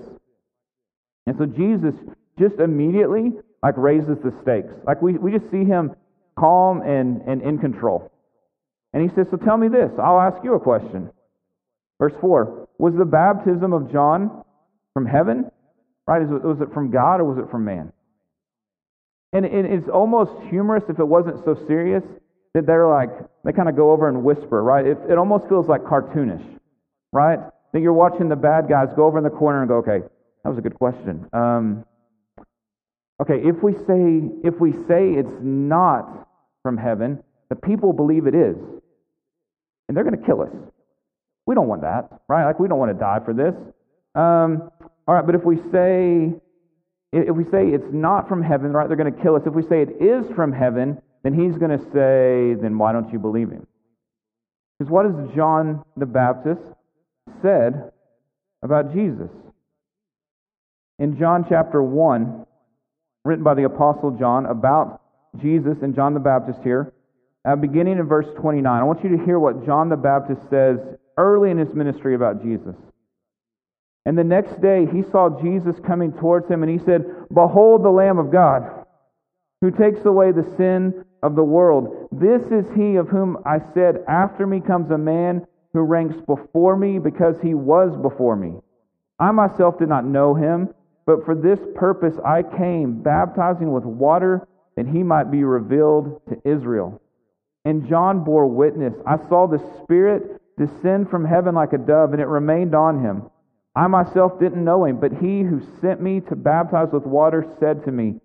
And 1.26 1.36
so 1.38 1.46
Jesus 1.46 1.94
just 2.42 2.60
immediately 2.60 3.32
like 3.62 3.76
raises 3.76 4.18
the 4.24 4.34
stakes. 4.42 4.72
Like 4.86 5.00
we, 5.00 5.14
we 5.14 5.30
just 5.30 5.50
see 5.50 5.64
him 5.64 5.94
calm 6.38 6.82
and, 6.82 7.22
and 7.22 7.42
in 7.42 7.58
control. 7.58 8.10
And 8.92 9.08
he 9.08 9.14
says, 9.14 9.26
So 9.30 9.36
tell 9.36 9.56
me 9.56 9.68
this. 9.68 9.90
I'll 10.02 10.20
ask 10.20 10.42
you 10.44 10.54
a 10.54 10.60
question. 10.60 11.10
Verse 11.98 12.12
4 12.20 12.68
Was 12.78 12.94
the 12.98 13.04
baptism 13.04 13.72
of 13.72 13.92
John 13.92 14.44
from 14.92 15.06
heaven? 15.06 15.50
Right? 16.06 16.20
Was 16.28 16.60
it 16.60 16.74
from 16.74 16.90
God 16.90 17.20
or 17.20 17.24
was 17.24 17.38
it 17.38 17.50
from 17.50 17.64
man? 17.64 17.92
And 19.32 19.46
it's 19.46 19.88
almost 19.88 20.32
humorous 20.50 20.84
if 20.90 20.98
it 20.98 21.04
wasn't 21.04 21.42
so 21.44 21.56
serious 21.66 22.02
that 22.52 22.66
they're 22.66 22.86
like, 22.86 23.08
they 23.44 23.52
kind 23.52 23.68
of 23.68 23.76
go 23.76 23.90
over 23.92 24.08
and 24.08 24.22
whisper, 24.22 24.62
right? 24.62 24.84
It, 24.84 24.98
it 25.08 25.16
almost 25.16 25.48
feels 25.48 25.68
like 25.68 25.82
cartoonish, 25.82 26.44
right? 27.12 27.38
That 27.72 27.80
you're 27.80 27.94
watching 27.94 28.28
the 28.28 28.36
bad 28.36 28.68
guys 28.68 28.88
go 28.94 29.06
over 29.06 29.16
in 29.16 29.24
the 29.24 29.30
corner 29.30 29.62
and 29.62 29.68
go, 29.68 29.76
okay, 29.76 30.00
that 30.44 30.50
was 30.50 30.58
a 30.58 30.60
good 30.60 30.74
question. 30.74 31.26
Um, 31.32 31.86
okay, 33.22 33.40
if 33.42 33.62
we 33.62 33.72
say 33.72 34.28
if 34.44 34.60
we 34.60 34.72
say 34.86 35.14
it's 35.14 35.38
not 35.40 36.28
from 36.62 36.76
heaven, 36.76 37.22
the 37.48 37.56
people 37.56 37.92
believe 37.92 38.26
it 38.26 38.34
is, 38.34 38.56
and 39.88 39.96
they're 39.96 40.04
going 40.04 40.18
to 40.18 40.26
kill 40.26 40.42
us. 40.42 40.52
We 41.46 41.54
don't 41.54 41.68
want 41.68 41.82
that, 41.82 42.20
right? 42.28 42.44
Like, 42.46 42.60
we 42.60 42.68
don't 42.68 42.78
want 42.78 42.92
to 42.92 42.98
die 42.98 43.18
for 43.24 43.34
this. 43.34 43.54
Um, 44.14 44.70
all 45.08 45.14
right, 45.14 45.26
but 45.26 45.34
if 45.34 45.44
we 45.44 45.56
say, 45.72 46.32
if 47.12 47.34
we 47.34 47.44
say 47.44 47.66
it's 47.68 47.92
not 47.92 48.28
from 48.28 48.42
heaven, 48.42 48.72
right, 48.72 48.86
they're 48.86 48.96
going 48.96 49.12
to 49.12 49.22
kill 49.22 49.34
us. 49.34 49.42
If 49.44 49.54
we 49.54 49.62
say 49.62 49.82
it 49.82 50.00
is 50.00 50.24
from 50.36 50.52
heaven, 50.52 51.00
then 51.24 51.34
he's 51.34 51.58
going 51.58 51.76
to 51.76 51.84
say, 51.92 52.60
then 52.60 52.78
why 52.78 52.92
don't 52.92 53.12
you 53.12 53.18
believe 53.18 53.50
him? 53.50 53.66
Because 54.78 54.90
what 54.90 55.06
has 55.06 55.14
John 55.34 55.84
the 55.96 56.06
Baptist 56.06 56.62
said 57.42 57.90
about 58.62 58.92
Jesus? 58.92 59.30
In 60.98 61.18
John 61.18 61.44
chapter 61.48 61.82
1, 61.82 62.46
written 63.24 63.44
by 63.44 63.54
the 63.54 63.64
Apostle 63.64 64.10
John 64.12 64.46
about 64.46 65.00
Jesus 65.40 65.78
and 65.82 65.94
John 65.94 66.14
the 66.14 66.20
Baptist 66.20 66.60
here, 66.62 66.92
uh, 67.44 67.56
beginning 67.56 67.98
in 67.98 68.06
verse 68.06 68.26
29, 68.36 68.66
I 68.66 68.84
want 68.84 69.02
you 69.02 69.16
to 69.16 69.24
hear 69.24 69.38
what 69.38 69.64
John 69.64 69.88
the 69.88 69.96
Baptist 69.96 70.42
says 70.50 70.78
early 71.16 71.50
in 71.50 71.58
his 71.58 71.74
ministry 71.74 72.14
about 72.14 72.42
Jesus. 72.42 72.76
And 74.04 74.18
the 74.18 74.24
next 74.24 74.60
day 74.60 74.86
he 74.86 75.02
saw 75.10 75.40
Jesus 75.40 75.76
coming 75.86 76.12
towards 76.12 76.48
him, 76.48 76.62
and 76.62 76.70
he 76.70 76.84
said, 76.84 77.04
Behold 77.32 77.84
the 77.84 77.90
Lamb 77.90 78.18
of 78.18 78.32
God, 78.32 78.84
who 79.60 79.70
takes 79.70 80.04
away 80.04 80.32
the 80.32 80.52
sin 80.56 81.04
of 81.22 81.36
the 81.36 81.44
world. 81.44 82.08
This 82.10 82.42
is 82.50 82.66
he 82.74 82.96
of 82.96 83.08
whom 83.08 83.38
I 83.46 83.60
said, 83.74 84.04
After 84.08 84.46
me 84.46 84.60
comes 84.60 84.90
a 84.90 84.98
man 84.98 85.46
who 85.72 85.80
ranks 85.82 86.16
before 86.26 86.76
me 86.76 86.98
because 86.98 87.36
he 87.40 87.54
was 87.54 87.96
before 87.96 88.36
me. 88.36 88.54
I 89.18 89.30
myself 89.30 89.78
did 89.78 89.88
not 89.88 90.04
know 90.04 90.34
him, 90.34 90.74
but 91.06 91.24
for 91.24 91.34
this 91.34 91.58
purpose 91.74 92.16
I 92.24 92.42
came, 92.42 93.02
baptizing 93.02 93.72
with 93.72 93.84
water 93.84 94.46
that 94.76 94.86
he 94.86 95.02
might 95.02 95.30
be 95.30 95.44
revealed 95.44 96.20
to 96.28 96.40
Israel. 96.48 97.00
And 97.64 97.88
John 97.88 98.24
bore 98.24 98.46
witness. 98.46 98.94
I 99.06 99.16
saw 99.28 99.46
the 99.46 99.62
Spirit 99.82 100.40
descend 100.58 101.10
from 101.10 101.24
heaven 101.24 101.54
like 101.54 101.72
a 101.72 101.78
dove, 101.78 102.12
and 102.12 102.20
it 102.20 102.26
remained 102.26 102.74
on 102.74 103.02
him. 103.02 103.30
I 103.74 103.86
myself 103.86 104.38
didn't 104.38 104.64
know 104.64 104.84
him, 104.84 105.00
but 105.00 105.12
he 105.12 105.42
who 105.42 105.62
sent 105.80 106.00
me 106.00 106.20
to 106.28 106.36
baptize 106.36 106.88
with 106.92 107.04
water 107.04 107.46
said 107.58 107.84
to 107.84 107.92
me, 107.92 108.20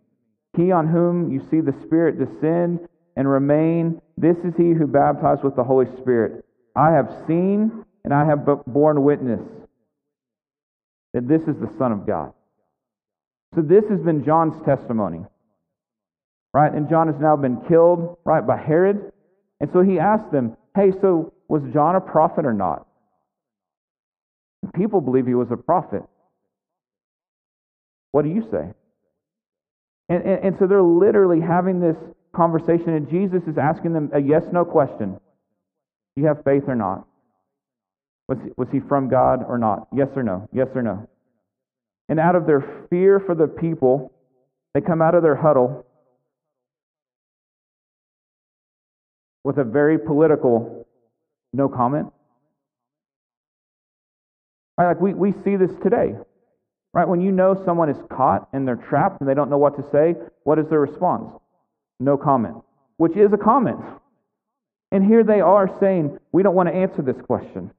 He 0.55 0.71
on 0.71 0.87
whom 0.87 1.31
you 1.31 1.45
see 1.49 1.61
the 1.61 1.75
Spirit 1.83 2.19
descend 2.19 2.87
and 3.15 3.29
remain, 3.29 4.01
this 4.17 4.37
is 4.37 4.53
he 4.57 4.71
who 4.71 4.87
baptized 4.87 5.43
with 5.43 5.55
the 5.55 5.63
Holy 5.63 5.87
Spirit. 5.97 6.45
I 6.75 6.91
have 6.91 7.23
seen 7.27 7.85
and 8.03 8.13
I 8.13 8.25
have 8.25 8.45
borne 8.67 9.03
witness 9.03 9.41
that 11.13 11.27
this 11.27 11.41
is 11.41 11.55
the 11.59 11.71
Son 11.77 11.91
of 11.91 12.05
God. 12.05 12.33
So 13.55 13.61
this 13.61 13.83
has 13.89 13.99
been 13.99 14.23
John's 14.25 14.63
testimony. 14.65 15.25
Right? 16.53 16.73
And 16.73 16.89
John 16.89 17.07
has 17.07 17.19
now 17.19 17.35
been 17.35 17.61
killed, 17.67 18.17
right, 18.25 18.45
by 18.45 18.57
Herod. 18.57 19.11
And 19.59 19.69
so 19.73 19.81
he 19.81 19.99
asked 19.99 20.31
them, 20.31 20.57
Hey, 20.75 20.91
so 21.01 21.33
was 21.47 21.61
John 21.73 21.95
a 21.95 22.01
prophet 22.01 22.45
or 22.45 22.53
not? 22.53 22.87
People 24.75 25.01
believe 25.01 25.25
he 25.25 25.33
was 25.33 25.47
a 25.51 25.57
prophet. 25.57 26.03
What 28.11 28.23
do 28.23 28.29
you 28.29 28.47
say? 28.51 28.73
And, 30.09 30.23
and, 30.23 30.43
and, 30.45 30.55
so 30.57 30.67
they're 30.67 30.81
literally 30.81 31.41
having 31.41 31.79
this 31.79 31.97
conversation, 32.33 32.89
and 32.93 33.09
Jesus 33.09 33.43
is 33.47 33.57
asking 33.57 33.93
them 33.93 34.09
a 34.13 34.21
yes 34.21 34.43
no 34.51 34.63
question. 34.63 35.13
Do 35.13 36.21
you 36.21 36.27
have 36.27 36.43
faith 36.43 36.63
or 36.67 36.75
not? 36.75 37.05
Was 38.27 38.37
was 38.57 38.67
he 38.71 38.79
from 38.79 39.09
God 39.09 39.43
or 39.47 39.57
not? 39.57 39.87
Yes 39.93 40.09
or 40.15 40.23
no? 40.23 40.47
Yes 40.53 40.67
or 40.75 40.81
no? 40.81 41.07
And 42.09 42.19
out 42.19 42.35
of 42.35 42.45
their 42.45 42.87
fear 42.89 43.19
for 43.19 43.35
the 43.35 43.47
people, 43.47 44.13
they 44.73 44.81
come 44.81 45.01
out 45.01 45.15
of 45.15 45.23
their 45.23 45.35
huddle 45.35 45.85
with 49.43 49.57
a 49.57 49.63
very 49.63 49.97
political 49.97 50.85
no 51.53 51.69
comment. 51.69 52.11
Right, 54.77 54.87
like 54.87 55.01
we, 55.01 55.13
we 55.13 55.31
see 55.43 55.55
this 55.55 55.71
today. 55.81 56.13
Right? 56.93 57.07
When 57.07 57.21
you 57.21 57.31
know 57.31 57.61
someone 57.65 57.89
is 57.89 57.97
caught 58.11 58.47
and 58.53 58.67
they're 58.67 58.75
trapped 58.75 59.19
and 59.21 59.29
they 59.29 59.33
don't 59.33 59.49
know 59.49 59.57
what 59.57 59.75
to 59.77 59.83
say, 59.91 60.15
what 60.43 60.59
is 60.59 60.67
their 60.69 60.79
response? 60.79 61.31
No 61.99 62.17
comment. 62.17 62.55
Which 62.97 63.15
is 63.15 63.31
a 63.33 63.37
comment. 63.37 63.79
And 64.91 65.05
here 65.05 65.23
they 65.23 65.41
are 65.41 65.69
saying, 65.79 66.17
we 66.31 66.43
don't 66.43 66.55
want 66.55 66.69
to 66.69 66.75
answer 66.75 67.01
this 67.01 67.21
question. 67.21 67.71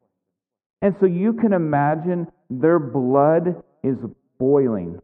And 0.82 0.94
so 1.00 1.06
you 1.06 1.32
can 1.32 1.52
imagine 1.52 2.28
their 2.50 2.78
blood 2.78 3.62
is 3.82 3.96
boiling. 4.38 5.00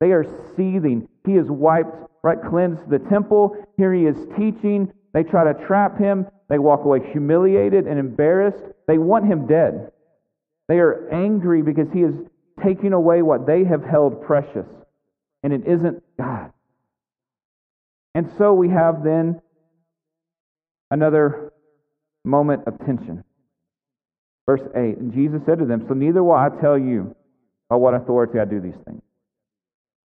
They 0.00 0.12
are 0.12 0.24
seething. 0.56 1.08
He 1.26 1.34
has 1.34 1.46
wiped, 1.48 1.96
right, 2.22 2.38
cleansed 2.48 2.88
the 2.88 2.98
temple. 2.98 3.56
Here 3.76 3.92
he 3.92 4.06
is 4.06 4.16
teaching. 4.36 4.92
They 5.12 5.22
try 5.22 5.52
to 5.52 5.66
trap 5.66 5.98
him. 5.98 6.26
They 6.48 6.58
walk 6.58 6.84
away 6.84 7.00
humiliated 7.10 7.86
and 7.86 7.98
embarrassed. 7.98 8.62
They 8.86 8.98
want 8.98 9.26
him 9.26 9.46
dead. 9.46 9.92
They 10.68 10.78
are 10.78 11.08
angry 11.10 11.62
because 11.62 11.88
he 11.92 12.00
is 12.00 12.14
taking 12.62 12.92
away 12.92 13.22
what 13.22 13.46
they 13.46 13.64
have 13.64 13.82
held 13.82 14.22
precious, 14.22 14.66
and 15.42 15.52
it 15.52 15.66
isn't 15.66 16.02
God. 16.18 16.52
And 18.14 18.30
so 18.36 18.52
we 18.52 18.68
have 18.70 19.02
then 19.04 19.40
another 20.90 21.52
moment 22.24 22.64
of 22.66 22.78
tension. 22.84 23.24
Verse 24.46 24.62
8 24.74 24.98
And 24.98 25.12
Jesus 25.12 25.42
said 25.46 25.58
to 25.58 25.66
them, 25.66 25.84
So 25.88 25.94
neither 25.94 26.22
will 26.22 26.34
I 26.34 26.48
tell 26.60 26.78
you 26.78 27.14
by 27.68 27.76
what 27.76 27.94
authority 27.94 28.38
I 28.38 28.44
do 28.44 28.60
these 28.60 28.76
things. 28.86 29.02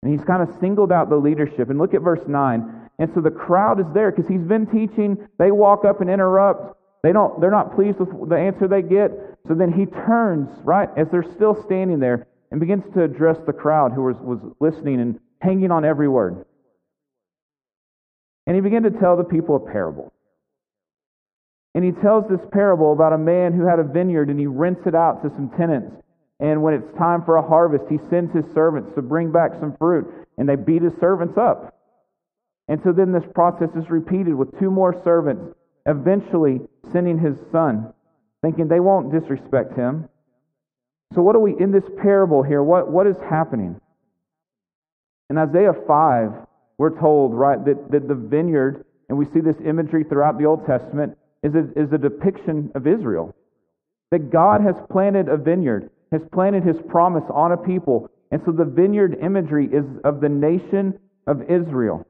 And 0.01 0.11
he's 0.11 0.25
kind 0.25 0.43
of 0.43 0.53
singled 0.59 0.91
out 0.91 1.09
the 1.09 1.15
leadership. 1.15 1.69
And 1.69 1.79
look 1.79 1.93
at 1.93 2.01
verse 2.01 2.27
9. 2.27 2.89
And 2.99 3.11
so 3.13 3.21
the 3.21 3.31
crowd 3.31 3.79
is 3.79 3.85
there 3.93 4.11
because 4.11 4.27
he's 4.27 4.41
been 4.41 4.67
teaching. 4.67 5.17
They 5.39 5.51
walk 5.51 5.85
up 5.85 6.01
and 6.01 6.09
interrupt. 6.09 6.77
They 7.03 7.11
don't, 7.11 7.39
they're 7.39 7.51
not 7.51 7.75
pleased 7.75 7.99
with 7.99 8.29
the 8.29 8.37
answer 8.37 8.67
they 8.67 8.81
get. 8.81 9.11
So 9.47 9.53
then 9.53 9.71
he 9.71 9.85
turns, 9.85 10.49
right, 10.63 10.89
as 10.97 11.07
they're 11.09 11.29
still 11.35 11.61
standing 11.65 11.99
there, 11.99 12.27
and 12.51 12.59
begins 12.59 12.83
to 12.93 13.03
address 13.03 13.37
the 13.45 13.53
crowd 13.53 13.93
who 13.93 14.03
was, 14.03 14.17
was 14.17 14.39
listening 14.59 15.01
and 15.01 15.19
hanging 15.41 15.71
on 15.71 15.83
every 15.83 16.07
word. 16.07 16.45
And 18.45 18.55
he 18.55 18.61
began 18.61 18.83
to 18.83 18.91
tell 18.91 19.17
the 19.17 19.23
people 19.23 19.55
a 19.55 19.59
parable. 19.59 20.13
And 21.75 21.83
he 21.83 21.91
tells 21.91 22.29
this 22.29 22.45
parable 22.51 22.93
about 22.93 23.13
a 23.13 23.17
man 23.17 23.53
who 23.53 23.65
had 23.65 23.79
a 23.79 23.83
vineyard 23.83 24.29
and 24.29 24.39
he 24.39 24.45
rents 24.45 24.85
it 24.85 24.93
out 24.93 25.23
to 25.23 25.29
some 25.29 25.49
tenants. 25.57 26.02
And 26.43 26.61
when 26.61 26.73
it's 26.73 26.97
time 26.97 27.23
for 27.23 27.37
a 27.37 27.47
harvest, 27.47 27.85
he 27.89 27.97
sends 28.09 28.35
his 28.35 28.43
servants 28.53 28.91
to 28.95 29.01
bring 29.01 29.31
back 29.31 29.51
some 29.61 29.77
fruit, 29.77 30.05
and 30.37 30.47
they 30.47 30.57
beat 30.57 30.81
his 30.81 30.91
servants 30.99 31.37
up. 31.37 31.73
And 32.67 32.81
so 32.83 32.91
then 32.91 33.13
this 33.13 33.23
process 33.33 33.69
is 33.77 33.89
repeated 33.89 34.35
with 34.35 34.59
two 34.59 34.69
more 34.69 34.93
servants 35.05 35.55
eventually 35.85 36.59
sending 36.91 37.17
his 37.17 37.37
son, 37.49 37.93
thinking 38.41 38.67
they 38.67 38.81
won't 38.81 39.09
disrespect 39.09 39.77
him. 39.77 40.09
So, 41.15 41.21
what 41.21 41.37
are 41.37 41.39
we 41.39 41.55
in 41.57 41.71
this 41.71 41.85
parable 42.01 42.43
here? 42.43 42.61
What, 42.61 42.91
what 42.91 43.07
is 43.07 43.15
happening? 43.29 43.79
In 45.29 45.37
Isaiah 45.37 45.73
5, 45.87 46.31
we're 46.77 46.99
told, 46.99 47.33
right, 47.33 47.63
that, 47.63 47.89
that 47.91 48.09
the 48.09 48.15
vineyard, 48.15 48.83
and 49.07 49.17
we 49.17 49.25
see 49.33 49.39
this 49.39 49.55
imagery 49.65 50.03
throughout 50.03 50.37
the 50.37 50.45
Old 50.45 50.65
Testament, 50.65 51.17
is 51.41 51.55
a, 51.55 51.71
is 51.79 51.93
a 51.93 51.97
depiction 51.97 52.69
of 52.75 52.85
Israel. 52.85 53.33
That 54.11 54.29
God 54.29 54.59
has 54.59 54.75
planted 54.91 55.29
a 55.29 55.37
vineyard, 55.37 55.89
has 56.13 56.21
planted 56.31 56.63
his 56.63 56.77
promise 56.87 57.23
on 57.29 57.51
a 57.51 57.57
people. 57.57 58.09
And 58.31 58.41
so 58.45 58.51
the 58.51 58.65
vineyard 58.65 59.17
imagery 59.21 59.65
is 59.65 59.85
of 60.03 60.21
the 60.21 60.29
nation 60.29 60.99
of 61.27 61.41
Israel. 61.49 62.05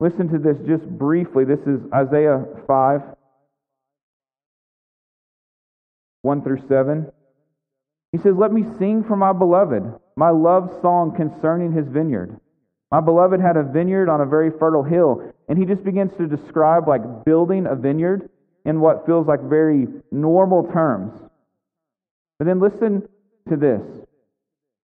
Listen 0.00 0.28
to 0.30 0.38
this 0.38 0.56
just 0.66 0.88
briefly. 0.88 1.44
This 1.44 1.60
is 1.60 1.80
Isaiah 1.94 2.44
5, 2.66 3.02
1 6.22 6.42
through 6.42 6.66
7. 6.66 7.12
He 8.10 8.18
says, 8.18 8.34
Let 8.36 8.52
me 8.52 8.64
sing 8.78 9.04
for 9.04 9.16
my 9.16 9.32
beloved, 9.32 9.82
my 10.16 10.30
love 10.30 10.70
song 10.80 11.14
concerning 11.14 11.72
his 11.72 11.86
vineyard. 11.86 12.40
My 12.90 13.00
beloved 13.00 13.40
had 13.40 13.56
a 13.56 13.62
vineyard 13.62 14.08
on 14.08 14.20
a 14.20 14.26
very 14.26 14.50
fertile 14.58 14.82
hill, 14.82 15.32
and 15.48 15.58
he 15.58 15.66
just 15.66 15.84
begins 15.84 16.12
to 16.16 16.26
describe 16.26 16.88
like 16.88 17.24
building 17.24 17.66
a 17.66 17.74
vineyard 17.74 18.30
in 18.64 18.80
what 18.80 19.04
feels 19.04 19.26
like 19.26 19.42
very 19.42 19.88
normal 20.10 20.70
terms. 20.72 21.12
But 22.38 22.46
then 22.46 22.60
listen 22.60 23.08
to 23.48 23.56
this, 23.56 23.82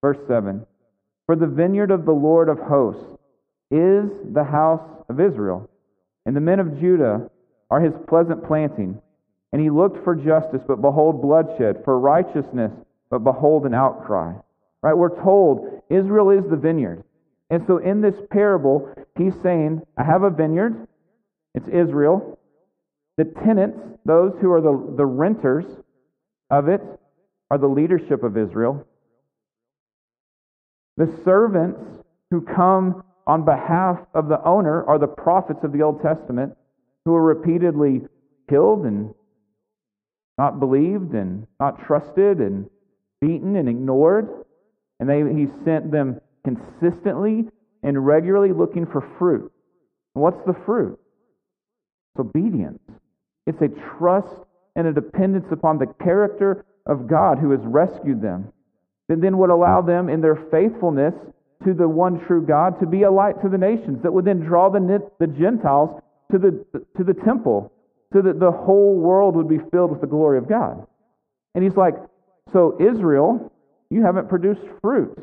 verse 0.02 0.18
7. 0.28 0.66
For 1.26 1.36
the 1.36 1.48
vineyard 1.48 1.92
of 1.92 2.06
the 2.06 2.12
Lord 2.12 2.50
of 2.50 2.60
hosts 2.60 3.18
is 3.72 4.10
the 4.34 4.44
house 4.44 4.88
of 5.10 5.20
Israel, 5.20 5.70
and 6.26 6.36
the 6.36 6.42
men 6.42 6.60
of 6.60 6.80
Judah 6.80 7.30
are 7.70 7.82
his 7.82 7.94
pleasant 8.08 8.46
planting. 8.46 9.02
And 9.52 9.62
he 9.62 9.70
looked 9.70 10.04
for 10.04 10.16
justice, 10.16 10.62
but 10.68 10.82
behold 10.82 11.22
bloodshed, 11.22 11.84
for 11.84 12.00
righteousness, 12.00 12.72
but 13.10 13.24
behold 13.24 13.66
an 13.66 13.74
outcry. 13.74 14.34
Right? 14.82 14.98
We're 14.98 15.22
told 15.24 15.82
Israel 15.90 16.30
is 16.30 16.50
the 16.50 16.56
vineyard. 16.56 17.04
And 17.50 17.64
so 17.66 17.78
in 17.78 18.02
this 18.02 18.16
parable, 18.30 18.94
he's 19.18 19.34
saying, 19.42 19.82
I 19.98 20.04
have 20.04 20.24
a 20.24 20.30
vineyard, 20.30 20.88
it's 21.56 21.68
Israel. 21.68 22.38
The 23.18 23.26
tenants, 23.26 23.80
those 24.06 24.34
who 24.40 24.52
are 24.52 24.62
the, 24.62 24.96
the 24.98 25.06
renters 25.06 25.66
of 26.50 26.70
it, 26.70 26.82
are 27.50 27.58
the 27.58 27.68
leadership 27.68 28.24
of 28.24 28.38
Israel. 28.38 28.86
The 30.98 31.08
servants 31.24 31.80
who 32.30 32.42
come 32.42 33.04
on 33.26 33.46
behalf 33.46 34.00
of 34.14 34.28
the 34.28 34.44
owner 34.44 34.84
are 34.84 35.00
the 35.00 35.08
prophets 35.08 35.64
of 35.64 35.72
the 35.72 35.82
Old 35.82 36.02
Testament 36.02 36.56
who 37.06 37.16
are 37.16 37.24
repeatedly 37.24 38.02
killed 38.50 38.86
and 38.86 39.14
not 40.38 40.60
believed 40.60 41.14
and 41.14 41.48
not 41.60 41.86
trusted 41.86 42.40
and 42.40 42.70
beaten 43.22 43.56
and 43.56 43.70
ignored. 43.70 44.28
And 45.00 45.10
they, 45.10 45.20
he 45.34 45.48
sent 45.64 45.92
them 45.92 46.20
consistently 46.44 47.50
and 47.84 48.06
regularly 48.06 48.52
looking 48.52 48.86
for 48.86 49.08
fruit. 49.18 49.52
And 50.16 50.24
what's 50.24 50.44
the 50.46 50.56
fruit? 50.66 51.00
It's 52.14 52.20
obedience. 52.20 52.82
It's 53.46 53.62
a 53.62 53.70
trust 53.98 54.36
and 54.76 54.88
a 54.88 54.94
dependence 54.94 55.48
upon 55.52 55.78
the 55.78 55.88
character 56.04 56.66
of 56.90 57.08
God 57.08 57.38
who 57.38 57.52
has 57.52 57.62
rescued 57.64 58.22
them. 58.22 58.52
That 59.08 59.22
then 59.22 59.38
would 59.38 59.50
allow 59.50 59.82
them 59.82 60.10
in 60.10 60.22
their 60.22 60.36
faithfulness 60.52 61.14
to 61.64 61.74
the 61.74 61.88
one 61.88 62.20
true 62.26 62.46
God 62.46 62.80
to 62.80 62.86
be 62.86 63.04
a 63.04 63.12
light 63.12 63.42
to 63.42 63.50
the 63.50 63.58
nations 63.58 64.02
that 64.04 64.12
would 64.12 64.26
then 64.26 64.40
draw 64.40 64.70
the, 64.70 65.02
the 65.20 65.28
Gentiles 65.28 66.02
to 66.32 66.38
the, 66.38 66.66
to 66.98 67.04
the 67.04 67.14
temple 67.14 67.72
so 68.14 68.22
that 68.22 68.40
the 68.40 68.52
whole 68.52 68.96
world 68.96 69.36
would 69.36 69.50
be 69.50 69.60
filled 69.72 69.92
with 69.92 70.02
the 70.02 70.08
glory 70.08 70.38
of 70.38 70.50
God. 70.50 70.86
And 71.56 71.64
he's 71.64 71.76
like, 71.76 71.96
So, 72.52 72.78
Israel, 72.80 73.52
you 73.90 74.04
haven't 74.04 74.30
produced 74.30 74.62
fruit. 74.82 75.18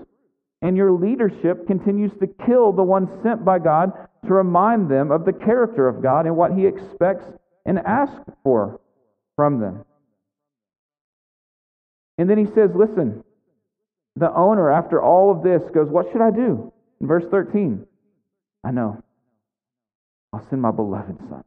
And 0.63 0.77
your 0.77 0.93
leadership 0.93 1.67
continues 1.67 2.13
to 2.21 2.27
kill 2.47 2.73
the 2.73 2.83
one 2.83 3.09
sent 3.23 3.45
by 3.45 3.59
God 3.59 3.93
to 4.27 4.35
remind 4.35 4.91
them 4.91 5.11
of 5.11 5.25
the 5.25 5.33
character 5.33 5.87
of 5.87 6.03
God 6.03 6.27
and 6.27 6.37
what 6.37 6.53
he 6.53 6.67
expects 6.67 7.25
and 7.65 7.79
asks 7.79 8.31
for 8.43 8.81
from 9.37 9.61
them. 9.61 9.85
And 12.19 12.29
then 12.29 12.39
he 12.39 12.47
says, 12.47 12.71
Listen, 12.75 13.23
the 14.17 14.33
owner, 14.35 14.73
after 14.73 15.03
all 15.03 15.31
of 15.31 15.43
this, 15.43 15.63
goes, 15.75 15.89
What 15.89 16.07
should 16.13 16.23
I 16.23 16.31
do? 16.31 16.73
In 17.01 17.07
verse 17.07 17.25
13, 17.31 17.87
I 18.65 18.71
know. 18.71 19.03
I'll 20.33 20.47
send 20.49 20.61
my 20.63 20.71
beloved 20.71 21.19
son. 21.29 21.45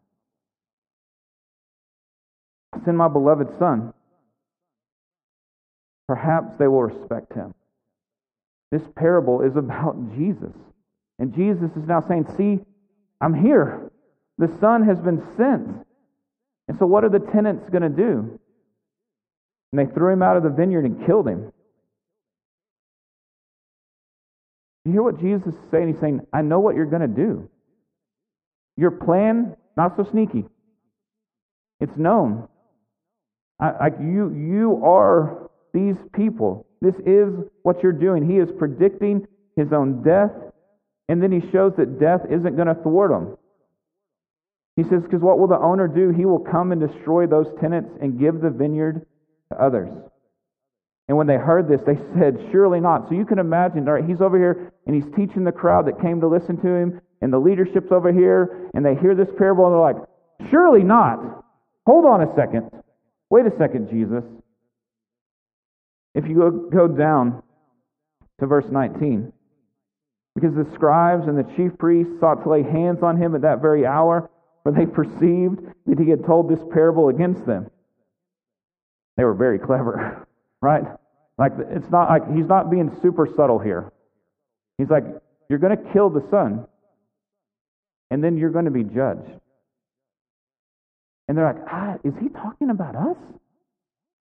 I'll 2.74 2.84
send 2.86 2.98
my 2.98 3.08
beloved 3.08 3.48
son. 3.58 3.94
Perhaps 6.08 6.58
they 6.58 6.68
will 6.68 6.84
respect 6.84 7.34
him. 7.34 7.54
This 8.72 8.82
parable 8.96 9.42
is 9.42 9.56
about 9.56 9.96
Jesus. 10.18 10.54
And 11.18 11.36
Jesus 11.36 11.70
is 11.76 11.88
now 11.88 12.04
saying, 12.08 12.28
See, 12.38 12.60
I'm 13.22 13.34
here. 13.34 13.92
The 14.38 14.50
son 14.62 14.84
has 14.84 15.00
been 15.00 15.22
sent. 15.36 15.86
And 16.68 16.78
so, 16.78 16.86
what 16.86 17.04
are 17.04 17.10
the 17.10 17.20
tenants 17.20 17.70
going 17.70 17.84
to 17.84 17.90
do? 17.90 18.40
And 19.72 19.80
they 19.80 19.94
threw 19.94 20.12
him 20.12 20.22
out 20.22 20.38
of 20.38 20.44
the 20.44 20.50
vineyard 20.50 20.86
and 20.86 21.06
killed 21.06 21.28
him. 21.28 21.52
You 24.86 24.92
hear 24.94 25.04
what 25.04 25.20
Jesus 25.20 25.54
is 25.54 25.60
saying? 25.70 25.90
He's 25.90 26.00
saying, 26.00 26.22
I 26.34 26.42
know 26.42 26.60
what 26.60 26.76
you're 26.76 26.86
going 26.86 27.02
to 27.02 27.08
do. 27.08 27.50
Your 28.78 28.92
plan, 28.92 29.56
not 29.78 29.96
so 29.98 30.08
sneaky. 30.10 30.46
It's 31.80 31.96
known. 31.98 32.48
Like 33.60 33.96
you, 34.00 34.34
you 34.34 34.82
are 34.84 35.50
these 35.74 35.98
people. 36.14 36.66
This 36.82 36.96
is 37.06 37.34
what 37.64 37.84
you're 37.84 37.92
doing. 37.92 38.28
He 38.28 38.38
is 38.38 38.50
predicting 38.58 39.28
his 39.56 39.74
own 39.74 40.02
death, 40.02 40.32
and 41.10 41.22
then 41.22 41.32
he 41.32 41.52
shows 41.52 41.74
that 41.78 42.00
death 42.00 42.22
isn't 42.30 42.56
going 42.56 42.70
to 42.70 42.76
thwart 42.76 43.12
him. 43.12 43.38
He 44.78 44.84
says, 44.84 45.04
because 45.04 45.22
what 45.22 45.40
will 45.40 45.48
the 45.48 45.60
owner 45.60 45.90
do? 45.90 46.12
He 46.12 46.24
will 46.24 46.40
come 46.40 46.72
and 46.72 46.80
destroy 46.80 47.28
those 47.28 47.48
tenants 47.60 47.92
and 48.02 48.18
give 48.18 48.40
the 48.40 48.50
vineyard 48.50 49.06
to 49.52 49.62
others. 49.62 49.90
And 51.08 51.18
when 51.18 51.28
they 51.28 51.38
heard 51.38 51.68
this, 51.68 51.82
they 51.82 51.96
said, 52.20 52.50
Surely 52.52 52.80
not. 52.80 53.10
So 53.10 53.16
you 53.16 53.26
can 53.26 53.40
imagine, 53.40 53.88
all 53.88 53.96
right, 53.96 54.06
he's 54.06 54.22
over 54.22 54.38
here 54.38 54.72
and 54.86 54.96
he's 54.96 55.12
teaching 55.16 55.44
the 55.44 55.52
crowd 55.52 55.88
that 55.88 56.02
came 56.02 56.22
to 56.22 56.28
listen 56.28 56.58
to 56.62 56.68
him, 56.68 57.02
and 57.22 57.34
the 57.34 57.40
leadership's 57.40 57.92
over 57.92 58.14
here, 58.14 58.70
and 58.74 58.86
they 58.86 58.96
hear 58.96 59.14
this 59.16 59.30
parable 59.38 59.66
and 59.66 59.74
they're 59.74 59.82
like, 59.82 60.50
Surely 60.50 60.84
not. 60.84 61.44
Hold 61.86 62.06
on 62.06 62.22
a 62.22 62.36
second. 62.36 62.70
Wait 63.30 63.46
a 63.46 63.58
second, 63.58 63.90
Jesus. 63.90 64.24
If 66.16 66.28
you 66.28 66.70
go 66.72 66.88
down 66.88 67.44
to 68.40 68.46
verse 68.46 68.66
19, 68.70 69.32
because 70.36 70.56
the 70.56 70.68
scribes 70.74 71.28
and 71.28 71.38
the 71.38 71.56
chief 71.56 71.78
priests 71.78 72.14
sought 72.20 72.44
to 72.44 72.50
lay 72.50 72.64
hands 72.64 73.04
on 73.04 73.18
him 73.22 73.36
at 73.36 73.42
that 73.42 73.62
very 73.62 73.86
hour, 73.86 74.30
for 74.64 74.72
they 74.72 74.86
perceived 75.00 75.60
that 75.86 76.00
he 76.00 76.10
had 76.10 76.26
told 76.26 76.50
this 76.50 76.64
parable 76.72 77.10
against 77.10 77.46
them. 77.46 77.70
They 79.20 79.26
were 79.26 79.34
very 79.34 79.60
clever, 79.60 80.26
right? 80.62 80.86
Like, 81.38 81.52
it's 81.60 81.92
not 81.92 82.08
like 82.08 82.34
he's 82.34 82.48
not 82.48 82.72
being 82.72 82.90
super 83.02 83.28
subtle 83.36 83.60
here. 83.60 83.92
He's 84.78 84.90
like, 84.90 85.04
you're 85.50 85.60
going 85.60 85.76
to 85.76 85.92
kill 85.92 86.10
the 86.10 86.26
son, 86.32 86.66
and 88.10 88.24
then 88.24 88.38
you're 88.38 88.50
going 88.50 88.64
to 88.64 88.72
be 88.72 88.86
judged. 88.86 89.30
And 91.28 91.38
they're 91.38 91.46
like, 91.46 91.62
ah, 91.70 91.96
is 92.06 92.14
he 92.22 92.30
talking 92.30 92.70
about 92.70 92.96
us? 92.96 93.18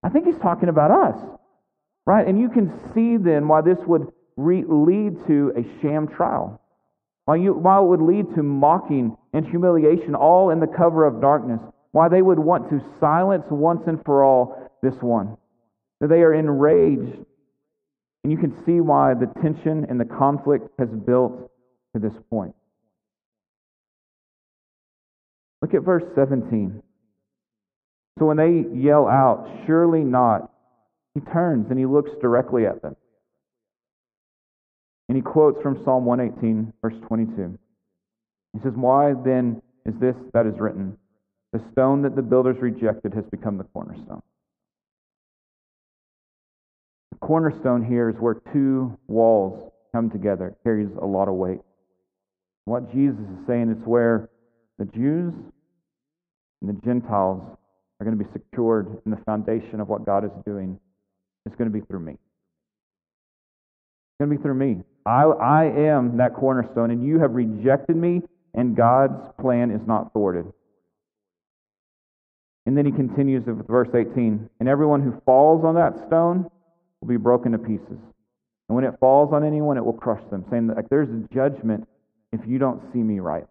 I 0.03 0.09
think 0.09 0.27
he's 0.27 0.39
talking 0.39 0.69
about 0.69 0.91
us, 0.91 1.17
right? 2.05 2.27
And 2.27 2.41
you 2.41 2.49
can 2.49 2.73
see 2.93 3.19
then 3.19 3.47
why 3.47 3.61
this 3.61 3.79
would 3.87 4.09
re- 4.37 4.65
lead 4.67 5.25
to 5.29 5.53
a 5.57 5.81
sham 5.81 6.09
trial. 6.09 6.61
Why, 7.27 7.37
you, 7.37 7.53
while 7.55 7.85
it 7.85 7.87
would 7.87 8.03
lead 8.03 8.35
to 8.35 8.43
mocking 8.43 9.17
and 9.33 9.47
humiliation, 9.47 10.17
all 10.17 10.51
in 10.51 10.59
the 10.59 10.67
cover 10.67 11.07
of 11.07 11.21
darkness, 11.21 11.61
why 11.93 12.09
they 12.09 12.21
would 12.21 12.41
want 12.41 12.69
to 12.71 12.83
silence 12.99 13.47
once 13.49 13.87
and 13.87 14.05
for 14.05 14.25
all 14.25 14.68
this 14.83 14.95
one. 15.01 15.37
That 16.01 16.09
they 16.09 16.23
are 16.23 16.35
enraged. 16.35 17.25
And 18.25 18.33
you 18.33 18.39
can 18.39 18.65
see 18.65 18.81
why 18.81 19.15
the 19.15 19.33
tension 19.41 19.87
and 19.89 19.99
the 19.99 20.05
conflict 20.05 20.69
has 20.79 20.89
built 20.89 21.51
to 21.95 22.01
this 22.01 22.13
point. 22.31 22.55
Look 25.63 25.75
at 25.75 25.83
verse 25.83 26.05
17. 26.15 26.83
So 28.19 28.27
when 28.27 28.37
they 28.37 28.65
yell 28.77 29.07
out, 29.07 29.49
Surely 29.67 30.01
not, 30.01 30.51
he 31.15 31.21
turns 31.21 31.67
and 31.71 31.79
he 31.79 31.87
looks 31.87 32.11
directly 32.21 32.67
at 32.67 32.83
them. 32.83 32.97
And 35.09 35.17
he 35.17 35.23
quotes 35.23 35.61
from 35.63 35.83
Psalm 35.85 36.05
118, 36.05 36.73
verse 36.83 36.95
22. 37.07 37.59
He 38.53 38.61
says, 38.63 38.73
Why 38.75 39.15
then 39.25 39.63
is 39.87 39.95
this 40.01 40.17
that 40.35 40.47
is 40.47 40.59
written? 40.59 40.97
The 41.53 41.63
stone 41.73 42.03
that 42.03 42.15
the 42.15 42.23
builders 42.23 42.57
rejected 42.61 43.15
has 43.15 43.25
become 43.31 43.57
the 43.57 43.65
cornerstone. 43.65 44.23
Cornerstone 47.21 47.85
here 47.85 48.09
is 48.11 48.17
where 48.17 48.35
two 48.53 48.99
walls 49.07 49.73
come 49.93 50.11
together. 50.11 50.49
It 50.49 50.57
carries 50.63 50.89
a 51.01 51.05
lot 51.07 51.29
of 51.29 51.35
weight. 51.35 51.61
What 52.65 52.93
Jesus 52.93 53.19
is 53.21 53.47
saying 53.47 53.71
is 53.71 53.79
where 53.87 54.29
the 54.79 54.85
Jews 54.85 55.35
and 56.61 56.71
the 56.71 56.81
Gentiles 56.85 57.43
are 58.01 58.05
going 58.05 58.17
to 58.17 58.25
be 58.25 58.31
secured 58.33 59.01
in 59.05 59.11
the 59.11 59.17
foundation 59.25 59.81
of 59.81 59.89
what 59.89 60.05
God 60.05 60.25
is 60.25 60.31
doing. 60.45 60.79
It's 61.47 61.57
going 61.57 61.71
to 61.71 61.77
be 61.77 61.85
through 61.87 62.01
me. 62.01 62.13
It's 62.13 62.21
going 64.21 64.31
to 64.31 64.37
be 64.37 64.43
through 64.43 64.55
me. 64.55 64.83
I, 65.07 65.23
I 65.25 65.65
am 65.65 66.19
that 66.19 66.35
cornerstone, 66.35 66.91
and 66.91 67.05
you 67.05 67.19
have 67.21 67.33
rejected 67.33 67.97
me, 67.97 68.23
and 68.55 68.77
God's 68.77 69.33
plan 69.41 69.71
is 69.71 69.81
not 69.87 70.13
thwarted. 70.13 70.53
And 72.67 72.77
then 72.77 72.85
he 72.85 72.93
continues 72.93 73.47
with 73.47 73.67
verse 73.67 73.89
18 73.95 74.51
And 74.61 74.69
everyone 74.69 75.01
who 75.03 75.19
falls 75.25 75.65
on 75.65 75.75
that 75.77 76.07
stone 76.07 76.51
will 77.01 77.09
be 77.09 77.17
broken 77.17 77.53
to 77.53 77.59
pieces. 77.59 77.99
And 78.69 78.77
when 78.77 78.85
it 78.85 78.95
falls 79.01 79.33
on 79.33 79.45
anyone, 79.45 79.77
it 79.77 79.85
will 79.85 79.93
crush 79.93 80.23
them, 80.31 80.45
saying 80.51 80.67
that 80.69 80.77
like, 80.77 80.89
there's 80.89 81.09
a 81.09 81.35
judgment 81.35 81.89
if 82.33 82.41
you 82.47 82.59
don't 82.59 82.83
see 82.93 82.99
me 82.99 83.21
right. 83.21 83.47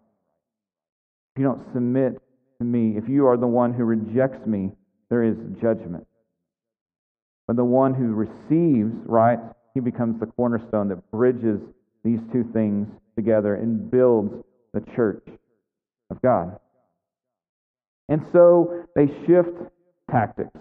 If 1.34 1.40
you 1.40 1.44
don't 1.44 1.62
submit 1.72 2.20
to 2.58 2.64
me, 2.64 2.96
if 2.96 3.08
you 3.08 3.26
are 3.26 3.36
the 3.36 3.46
one 3.46 3.72
who 3.72 3.84
rejects 3.84 4.46
me, 4.46 4.70
there 5.10 5.24
is 5.24 5.36
judgment. 5.60 6.06
But 7.46 7.56
the 7.56 7.64
one 7.64 7.94
who 7.94 8.12
receives 8.12 8.94
right 9.06 9.38
he 9.74 9.80
becomes 9.80 10.18
the 10.18 10.26
cornerstone 10.26 10.88
that 10.88 11.10
bridges 11.10 11.60
these 12.04 12.18
two 12.32 12.44
things 12.52 12.88
together 13.16 13.54
and 13.54 13.90
builds 13.90 14.32
the 14.74 14.80
church 14.96 15.24
of 16.10 16.20
God. 16.20 16.58
And 18.08 18.22
so 18.32 18.84
they 18.96 19.06
shift 19.26 19.56
tactics. 20.10 20.58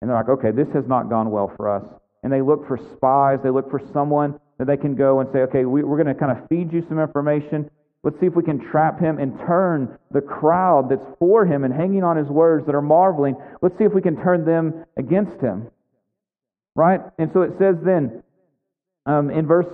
And 0.00 0.10
they're 0.10 0.16
like, 0.16 0.28
okay, 0.28 0.50
this 0.50 0.68
has 0.74 0.86
not 0.86 1.08
gone 1.08 1.30
well 1.30 1.52
for 1.56 1.68
us. 1.74 1.84
And 2.22 2.32
they 2.32 2.42
look 2.42 2.66
for 2.66 2.78
spies, 2.96 3.38
they 3.42 3.50
look 3.50 3.70
for 3.70 3.80
someone 3.92 4.38
that 4.58 4.66
they 4.66 4.76
can 4.76 4.94
go 4.94 5.20
and 5.20 5.28
say, 5.32 5.40
okay, 5.40 5.64
we, 5.64 5.80
are 5.80 5.84
going 5.84 6.06
to 6.06 6.14
kind 6.14 6.36
of 6.36 6.48
feed 6.48 6.72
you 6.72 6.84
some 6.88 6.98
information. 6.98 7.70
Let's 8.02 8.18
see 8.20 8.26
if 8.26 8.34
we 8.34 8.42
can 8.42 8.58
trap 8.58 9.00
him 9.00 9.18
and 9.18 9.38
turn 9.46 9.98
the 10.10 10.20
crowd 10.20 10.88
that's 10.90 11.04
for 11.18 11.44
him 11.44 11.64
and 11.64 11.74
hanging 11.74 12.04
on 12.04 12.16
his 12.16 12.28
words 12.28 12.66
that 12.66 12.74
are 12.74 12.82
marveling. 12.82 13.36
Let's 13.62 13.76
see 13.78 13.84
if 13.84 13.92
we 13.92 14.02
can 14.02 14.16
turn 14.22 14.44
them 14.44 14.84
against 14.96 15.40
him. 15.40 15.68
Right? 16.74 17.00
And 17.18 17.30
so 17.32 17.42
it 17.42 17.52
says 17.58 17.76
then 17.84 18.22
um, 19.06 19.30
in 19.30 19.46
verse 19.46 19.66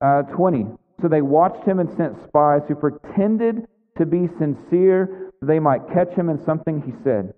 uh, 0.00 0.22
20 0.22 0.66
So 1.02 1.08
they 1.08 1.22
watched 1.22 1.66
him 1.66 1.78
and 1.78 1.94
sent 1.96 2.16
spies 2.28 2.62
who 2.68 2.74
pretended 2.74 3.66
to 3.98 4.06
be 4.06 4.28
sincere 4.38 5.32
so 5.40 5.46
they 5.46 5.58
might 5.58 5.86
catch 5.92 6.12
him 6.12 6.28
in 6.28 6.42
something 6.44 6.82
he 6.82 6.92
said. 7.04 7.34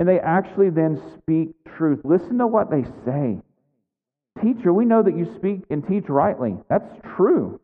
And 0.00 0.08
they 0.08 0.18
actually 0.18 0.70
then 0.70 1.00
speak 1.18 1.50
truth. 1.76 2.00
Listen 2.04 2.38
to 2.38 2.46
what 2.46 2.70
they 2.70 2.84
say. 3.04 3.38
Teacher, 4.42 4.72
we 4.72 4.86
know 4.86 5.02
that 5.02 5.16
you 5.16 5.30
speak 5.36 5.64
and 5.68 5.86
teach 5.86 6.08
rightly. 6.08 6.56
That's 6.70 6.90
true. 7.16 7.60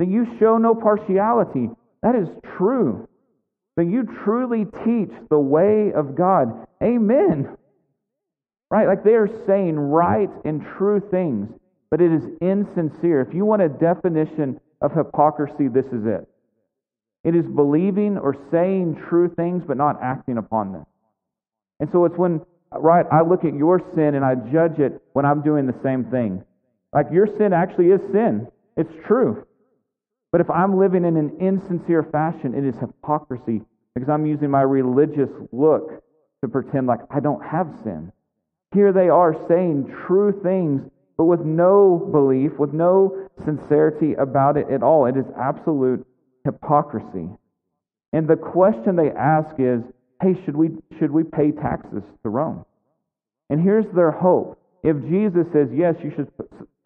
That 0.00 0.08
you 0.08 0.26
show 0.40 0.58
no 0.58 0.74
partiality. 0.74 1.70
That 2.02 2.16
is 2.16 2.28
true. 2.58 3.08
That 3.76 3.86
you 3.86 4.02
truly 4.24 4.64
teach 4.84 5.12
the 5.30 5.38
way 5.38 5.92
of 5.94 6.16
God. 6.16 6.66
Amen. 6.82 7.56
Right? 8.68 8.88
Like 8.88 9.04
they 9.04 9.14
are 9.14 9.30
saying 9.46 9.76
right 9.78 10.30
and 10.44 10.66
true 10.76 11.00
things, 11.12 11.48
but 11.92 12.00
it 12.00 12.10
is 12.10 12.24
insincere. 12.40 13.20
If 13.20 13.32
you 13.34 13.44
want 13.44 13.62
a 13.62 13.68
definition 13.68 14.60
of 14.80 14.92
hypocrisy, 14.92 15.68
this 15.68 15.86
is 15.86 16.06
it. 16.06 16.26
It 17.22 17.36
is 17.36 17.46
believing 17.46 18.18
or 18.18 18.34
saying 18.50 19.00
true 19.08 19.32
things, 19.32 19.62
but 19.64 19.76
not 19.76 20.02
acting 20.02 20.38
upon 20.38 20.72
them. 20.72 20.86
And 21.82 21.90
so 21.90 22.04
it's 22.04 22.16
when, 22.16 22.40
right, 22.70 23.04
I 23.10 23.22
look 23.22 23.44
at 23.44 23.54
your 23.54 23.82
sin 23.96 24.14
and 24.14 24.24
I 24.24 24.36
judge 24.36 24.78
it 24.78 25.02
when 25.14 25.24
I'm 25.24 25.42
doing 25.42 25.66
the 25.66 25.74
same 25.82 26.04
thing. 26.04 26.44
Like 26.92 27.06
your 27.10 27.26
sin 27.26 27.52
actually 27.52 27.86
is 27.86 28.00
sin. 28.12 28.46
It's 28.76 28.92
true. 29.04 29.44
But 30.30 30.42
if 30.42 30.48
I'm 30.48 30.78
living 30.78 31.04
in 31.04 31.16
an 31.16 31.38
insincere 31.40 32.04
fashion, 32.04 32.54
it 32.54 32.64
is 32.64 32.76
hypocrisy 32.78 33.62
because 33.96 34.08
I'm 34.08 34.26
using 34.26 34.48
my 34.48 34.62
religious 34.62 35.28
look 35.50 36.04
to 36.42 36.48
pretend 36.48 36.86
like 36.86 37.00
I 37.10 37.18
don't 37.18 37.44
have 37.44 37.66
sin. 37.82 38.12
Here 38.72 38.92
they 38.92 39.08
are 39.08 39.34
saying 39.48 39.92
true 40.06 40.38
things, 40.40 40.88
but 41.18 41.24
with 41.24 41.40
no 41.40 42.08
belief, 42.12 42.52
with 42.60 42.72
no 42.72 43.28
sincerity 43.44 44.14
about 44.14 44.56
it 44.56 44.70
at 44.70 44.84
all. 44.84 45.06
It 45.06 45.16
is 45.16 45.26
absolute 45.36 46.06
hypocrisy. 46.44 47.28
And 48.12 48.28
the 48.28 48.36
question 48.36 48.94
they 48.94 49.10
ask 49.10 49.56
is, 49.58 49.82
hey, 50.22 50.34
should 50.44 50.56
we, 50.56 50.70
should 50.98 51.10
we 51.10 51.24
pay 51.24 51.50
taxes 51.50 52.02
to 52.22 52.28
Rome? 52.28 52.64
And 53.50 53.60
here's 53.60 53.86
their 53.94 54.12
hope. 54.12 54.58
If 54.82 54.96
Jesus 55.02 55.46
says, 55.52 55.68
yes, 55.74 55.96
you 56.02 56.12
should 56.14 56.30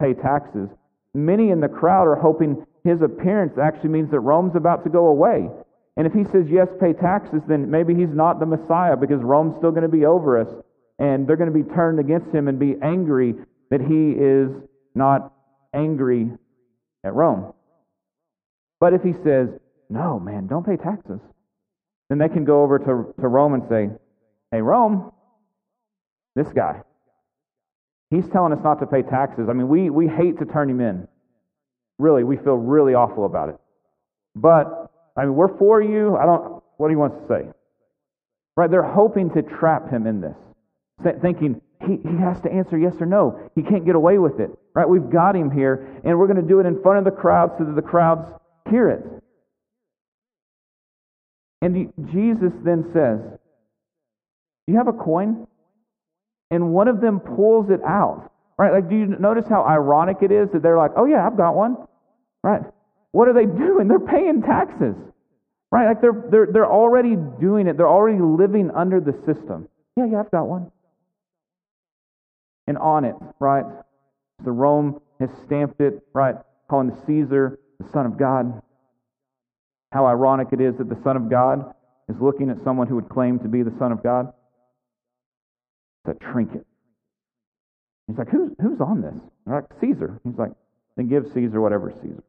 pay 0.01 0.13
taxes, 0.13 0.69
many 1.13 1.51
in 1.51 1.61
the 1.61 1.67
crowd 1.67 2.07
are 2.07 2.15
hoping 2.15 2.65
his 2.83 3.01
appearance 3.01 3.57
actually 3.61 3.89
means 3.89 4.11
that 4.11 4.19
Rome's 4.19 4.55
about 4.55 4.83
to 4.83 4.89
go 4.89 5.07
away. 5.07 5.49
And 5.97 6.05
if 6.05 6.13
he 6.13 6.23
says, 6.25 6.45
yes, 6.49 6.67
pay 6.79 6.93
taxes, 6.93 7.41
then 7.47 7.69
maybe 7.71 7.95
he's 7.95 8.13
not 8.13 8.39
the 8.39 8.45
Messiah 8.45 8.95
because 8.95 9.21
Rome's 9.21 9.55
still 9.57 9.71
going 9.71 9.83
to 9.83 9.89
be 9.89 10.05
over 10.05 10.39
us 10.39 10.49
and 10.99 11.27
they're 11.27 11.37
going 11.37 11.51
to 11.51 11.63
be 11.63 11.69
turned 11.73 11.99
against 11.99 12.33
him 12.33 12.47
and 12.47 12.59
be 12.59 12.75
angry 12.81 13.35
that 13.69 13.81
he 13.81 14.11
is 14.17 14.49
not 14.95 15.33
angry 15.73 16.29
at 17.03 17.13
Rome. 17.13 17.53
But 18.79 18.93
if 18.93 19.01
he 19.01 19.13
says, 19.23 19.49
no, 19.89 20.19
man, 20.19 20.47
don't 20.47 20.65
pay 20.65 20.77
taxes, 20.77 21.19
then 22.09 22.17
they 22.17 22.29
can 22.29 22.45
go 22.45 22.63
over 22.63 22.79
to, 22.79 23.21
to 23.21 23.27
Rome 23.27 23.53
and 23.53 23.63
say, 23.69 23.89
hey, 24.51 24.61
Rome, 24.61 25.11
this 26.35 26.47
guy, 26.49 26.81
he's 28.09 28.27
telling 28.29 28.53
us 28.53 28.59
not 28.63 28.79
to 28.79 28.87
pay 28.87 29.01
taxes. 29.01 29.47
I 29.49 29.53
mean, 29.53 29.67
we, 29.67 29.89
we 29.89 30.07
hate 30.07 30.39
to 30.39 30.45
turn 30.45 30.69
him 30.69 30.79
in. 30.79 31.07
Really, 31.99 32.23
we 32.23 32.37
feel 32.37 32.55
really 32.55 32.93
awful 32.93 33.25
about 33.25 33.49
it. 33.49 33.57
But, 34.35 34.91
I 35.17 35.21
mean, 35.25 35.35
we're 35.35 35.57
for 35.57 35.81
you. 35.81 36.15
I 36.15 36.25
don't, 36.25 36.61
what 36.77 36.87
do 36.87 36.93
you 36.93 36.99
want 36.99 37.19
to 37.19 37.27
say? 37.27 37.49
Right? 38.55 38.69
They're 38.69 38.83
hoping 38.83 39.31
to 39.31 39.41
trap 39.41 39.89
him 39.89 40.07
in 40.07 40.21
this, 40.21 40.37
thinking 41.21 41.61
he, 41.85 41.97
he 42.07 42.17
has 42.17 42.39
to 42.41 42.51
answer 42.51 42.77
yes 42.77 42.93
or 42.99 43.05
no. 43.05 43.49
He 43.55 43.63
can't 43.63 43.85
get 43.85 43.95
away 43.95 44.19
with 44.19 44.39
it. 44.39 44.51
Right? 44.73 44.87
We've 44.87 45.09
got 45.09 45.35
him 45.35 45.51
here, 45.51 45.99
and 46.03 46.17
we're 46.17 46.27
going 46.27 46.41
to 46.41 46.47
do 46.47 46.59
it 46.59 46.65
in 46.65 46.81
front 46.81 46.99
of 46.99 47.05
the 47.05 47.19
crowd 47.19 47.51
so 47.57 47.65
that 47.65 47.75
the 47.75 47.81
crowds 47.81 48.31
hear 48.69 48.89
it. 48.89 49.03
And 51.61 51.91
Jesus 52.11 52.53
then 52.63 52.85
says, 52.93 53.19
You 54.67 54.77
have 54.77 54.87
a 54.87 54.93
coin? 54.93 55.47
And 56.51 56.71
one 56.73 56.87
of 56.87 57.01
them 57.01 57.19
pulls 57.19 57.69
it 57.69 57.81
out. 57.83 58.31
Right? 58.57 58.71
Like, 58.73 58.89
do 58.89 58.95
you 58.95 59.05
notice 59.05 59.45
how 59.47 59.63
ironic 59.63 60.17
it 60.21 60.31
is 60.31 60.49
that 60.53 60.61
they're 60.61 60.77
like, 60.77 60.91
Oh, 60.95 61.05
yeah, 61.05 61.25
I've 61.25 61.37
got 61.37 61.55
one? 61.55 61.77
Right? 62.43 62.61
What 63.11 63.27
are 63.27 63.33
they 63.33 63.45
doing? 63.65 63.87
They're 63.87 63.99
paying 63.99 64.41
taxes. 64.41 64.95
Right? 65.71 65.87
Like, 65.87 66.01
they're, 66.01 66.23
they're, 66.31 66.47
they're 66.51 66.71
already 66.71 67.15
doing 67.39 67.67
it, 67.67 67.77
they're 67.77 67.89
already 67.89 68.19
living 68.19 68.71
under 68.75 68.99
the 68.99 69.13
system. 69.25 69.67
Yeah, 69.95 70.05
yeah, 70.05 70.19
I've 70.19 70.31
got 70.31 70.47
one. 70.47 70.71
And 72.67 72.77
on 72.77 73.05
it, 73.05 73.15
right? 73.39 73.65
The 74.43 74.51
Rome 74.51 75.01
has 75.19 75.29
stamped 75.45 75.81
it, 75.81 76.03
right? 76.13 76.35
Calling 76.69 76.89
the 76.89 76.97
Caesar 77.05 77.59
the 77.79 77.89
Son 77.91 78.05
of 78.05 78.17
God. 78.17 78.61
How 79.91 80.05
ironic 80.05 80.49
it 80.51 80.61
is 80.61 80.75
that 80.77 80.89
the 80.89 80.99
Son 81.03 81.15
of 81.15 81.29
God 81.29 81.73
is 82.09 82.15
looking 82.19 82.49
at 82.49 82.57
someone 82.63 82.87
who 82.87 82.95
would 82.95 83.09
claim 83.09 83.39
to 83.39 83.47
be 83.47 83.63
the 83.63 83.73
Son 83.79 83.91
of 83.91 84.03
God. 84.03 84.33
It's 86.05 86.17
a 86.21 86.31
trinket. 86.31 86.65
He's 88.07 88.17
like, 88.17 88.29
who's, 88.29 88.51
who's 88.61 88.79
on 88.79 89.01
this? 89.01 89.15
They're 89.45 89.55
like, 89.55 89.65
Caesar. 89.81 90.19
He's 90.23 90.37
like, 90.37 90.51
then 90.95 91.09
give 91.09 91.25
Caesar 91.33 91.59
whatever 91.59 91.91
Caesar. 92.01 92.23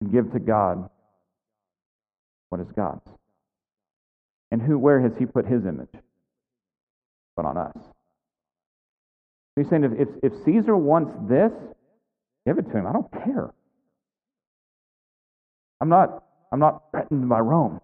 And 0.00 0.12
give 0.12 0.32
to 0.32 0.38
God 0.38 0.88
what 2.50 2.60
is 2.60 2.68
God's. 2.74 3.06
And 4.50 4.62
who, 4.62 4.78
where 4.78 5.00
has 5.00 5.12
he 5.18 5.26
put 5.26 5.44
his 5.44 5.66
image? 5.66 5.92
But 7.36 7.44
on 7.44 7.56
us. 7.56 7.76
he's 9.56 9.68
saying 9.68 9.84
if, 9.84 9.92
if, 9.92 10.08
if 10.22 10.32
Caesar 10.44 10.76
wants 10.76 11.12
this, 11.28 11.52
give 12.46 12.58
it 12.58 12.70
to 12.70 12.78
him. 12.78 12.86
I 12.86 12.92
don't 12.92 13.10
care. 13.12 13.52
I'm 15.80 15.88
not, 15.88 16.24
I'm 16.52 16.60
not 16.60 16.84
threatened 16.90 17.28
by 17.28 17.40
Rome. 17.40 17.80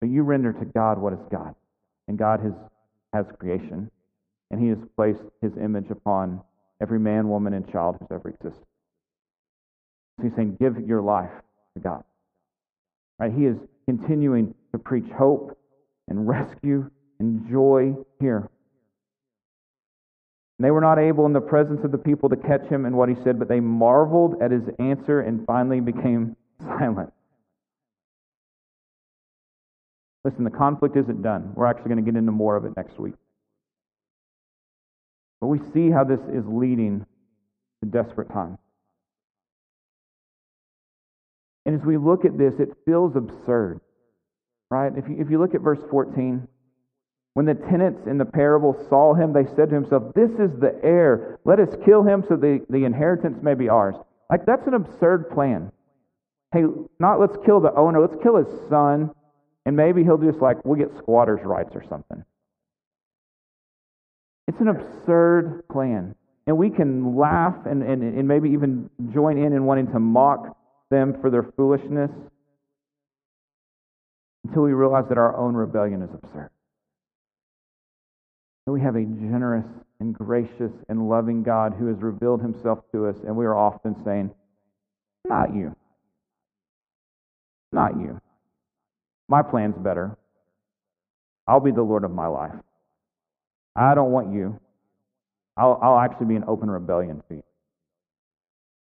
But 0.00 0.10
you 0.10 0.22
render 0.22 0.52
to 0.52 0.64
God 0.64 0.98
what 0.98 1.12
is 1.12 1.18
God. 1.30 1.54
And 2.08 2.18
God 2.18 2.40
has, 2.40 2.52
has 3.12 3.26
creation. 3.38 3.90
And 4.50 4.60
He 4.60 4.68
has 4.68 4.78
placed 4.96 5.22
His 5.40 5.52
image 5.56 5.90
upon 5.90 6.40
every 6.80 6.98
man, 6.98 7.28
woman, 7.28 7.54
and 7.54 7.70
child 7.70 7.96
who's 7.98 8.08
ever 8.10 8.28
existed. 8.28 8.64
So 10.18 10.24
He's 10.24 10.32
saying, 10.36 10.56
give 10.60 10.78
your 10.86 11.00
life 11.00 11.30
to 11.74 11.80
God. 11.80 12.04
Right? 13.18 13.32
He 13.32 13.46
is 13.46 13.56
continuing 13.86 14.54
to 14.72 14.78
preach 14.78 15.10
hope 15.16 15.56
and 16.08 16.28
rescue 16.28 16.90
and 17.18 17.48
joy 17.48 17.94
here. 18.20 18.48
And 20.58 20.66
they 20.66 20.70
were 20.70 20.80
not 20.80 20.98
able 20.98 21.26
in 21.26 21.32
the 21.32 21.40
presence 21.40 21.80
of 21.84 21.92
the 21.92 21.98
people 21.98 22.28
to 22.28 22.36
catch 22.36 22.64
him 22.66 22.84
in 22.84 22.96
what 22.96 23.08
he 23.08 23.16
said, 23.24 23.38
but 23.38 23.48
they 23.48 23.60
marveled 23.60 24.42
at 24.42 24.50
his 24.50 24.62
answer 24.78 25.20
and 25.20 25.46
finally 25.46 25.80
became 25.80 26.36
silent. 26.62 27.12
Listen, 30.24 30.44
the 30.44 30.50
conflict 30.50 30.96
isn't 30.96 31.22
done. 31.22 31.52
We're 31.54 31.66
actually 31.66 31.88
going 31.88 32.04
to 32.04 32.10
get 32.10 32.16
into 32.16 32.32
more 32.32 32.56
of 32.56 32.64
it 32.64 32.72
next 32.76 32.98
week. 32.98 33.14
But 35.40 35.48
we 35.48 35.58
see 35.74 35.90
how 35.90 36.04
this 36.04 36.20
is 36.32 36.44
leading 36.46 37.04
to 37.82 37.90
desperate 37.90 38.30
times. 38.32 38.58
And 41.66 41.78
as 41.78 41.84
we 41.84 41.96
look 41.96 42.24
at 42.24 42.38
this, 42.38 42.54
it 42.58 42.70
feels 42.84 43.16
absurd, 43.16 43.80
right? 44.70 44.92
If 44.96 45.08
you, 45.08 45.16
if 45.18 45.30
you 45.30 45.40
look 45.40 45.54
at 45.54 45.60
verse 45.60 45.80
14, 45.90 46.46
when 47.34 47.46
the 47.46 47.54
tenants 47.54 48.06
in 48.06 48.18
the 48.18 48.24
parable 48.24 48.76
saw 48.88 49.14
him, 49.14 49.32
they 49.32 49.46
said 49.56 49.70
to 49.70 49.74
himself, 49.74 50.14
This 50.14 50.30
is 50.30 50.50
the 50.60 50.78
heir. 50.82 51.38
Let 51.44 51.60
us 51.60 51.74
kill 51.84 52.02
him 52.02 52.24
so 52.28 52.36
the, 52.36 52.64
the 52.68 52.84
inheritance 52.84 53.38
may 53.42 53.54
be 53.54 53.68
ours. 53.68 53.96
Like, 54.30 54.46
that's 54.46 54.66
an 54.66 54.74
absurd 54.74 55.30
plan 55.30 55.72
hey, 56.52 56.64
not 56.98 57.20
let's 57.20 57.36
kill 57.44 57.60
the 57.60 57.72
owner, 57.74 58.00
let's 58.00 58.20
kill 58.22 58.36
his 58.36 58.68
son, 58.68 59.10
and 59.64 59.76
maybe 59.76 60.02
he'll 60.04 60.18
just 60.18 60.38
like, 60.38 60.64
we'll 60.64 60.78
get 60.78 60.96
squatters' 60.98 61.40
rights 61.44 61.70
or 61.74 61.84
something. 61.88 62.24
It's 64.48 64.60
an 64.60 64.68
absurd 64.68 65.62
plan. 65.70 66.14
And 66.46 66.58
we 66.58 66.70
can 66.70 67.16
laugh 67.16 67.54
and, 67.66 67.82
and, 67.82 68.02
and 68.02 68.26
maybe 68.26 68.50
even 68.50 68.90
join 69.12 69.38
in 69.38 69.52
in 69.52 69.64
wanting 69.64 69.86
to 69.92 70.00
mock 70.00 70.56
them 70.90 71.16
for 71.20 71.30
their 71.30 71.44
foolishness 71.56 72.10
until 74.44 74.62
we 74.62 74.72
realize 74.72 75.04
that 75.08 75.18
our 75.18 75.36
own 75.36 75.54
rebellion 75.54 76.02
is 76.02 76.10
absurd. 76.12 76.50
That 78.66 78.72
we 78.72 78.80
have 78.80 78.96
a 78.96 79.04
generous 79.04 79.66
and 80.00 80.12
gracious 80.12 80.72
and 80.88 81.08
loving 81.08 81.44
God 81.44 81.74
who 81.78 81.86
has 81.86 81.98
revealed 81.98 82.42
himself 82.42 82.80
to 82.92 83.06
us, 83.06 83.16
and 83.24 83.36
we 83.36 83.46
are 83.46 83.56
often 83.56 83.96
saying, 84.04 84.32
Not 85.28 85.54
you. 85.54 85.76
Not 87.72 87.96
you. 87.96 88.20
My 89.28 89.42
plan's 89.42 89.76
better. 89.76 90.16
I'll 91.46 91.60
be 91.60 91.70
the 91.70 91.82
Lord 91.82 92.04
of 92.04 92.10
my 92.10 92.26
life. 92.26 92.54
I 93.74 93.94
don't 93.94 94.12
want 94.12 94.32
you. 94.32 94.60
I'll, 95.56 95.78
I'll 95.82 95.98
actually 95.98 96.26
be 96.26 96.36
in 96.36 96.44
open 96.46 96.70
rebellion 96.70 97.22
to 97.28 97.36
you. 97.36 97.42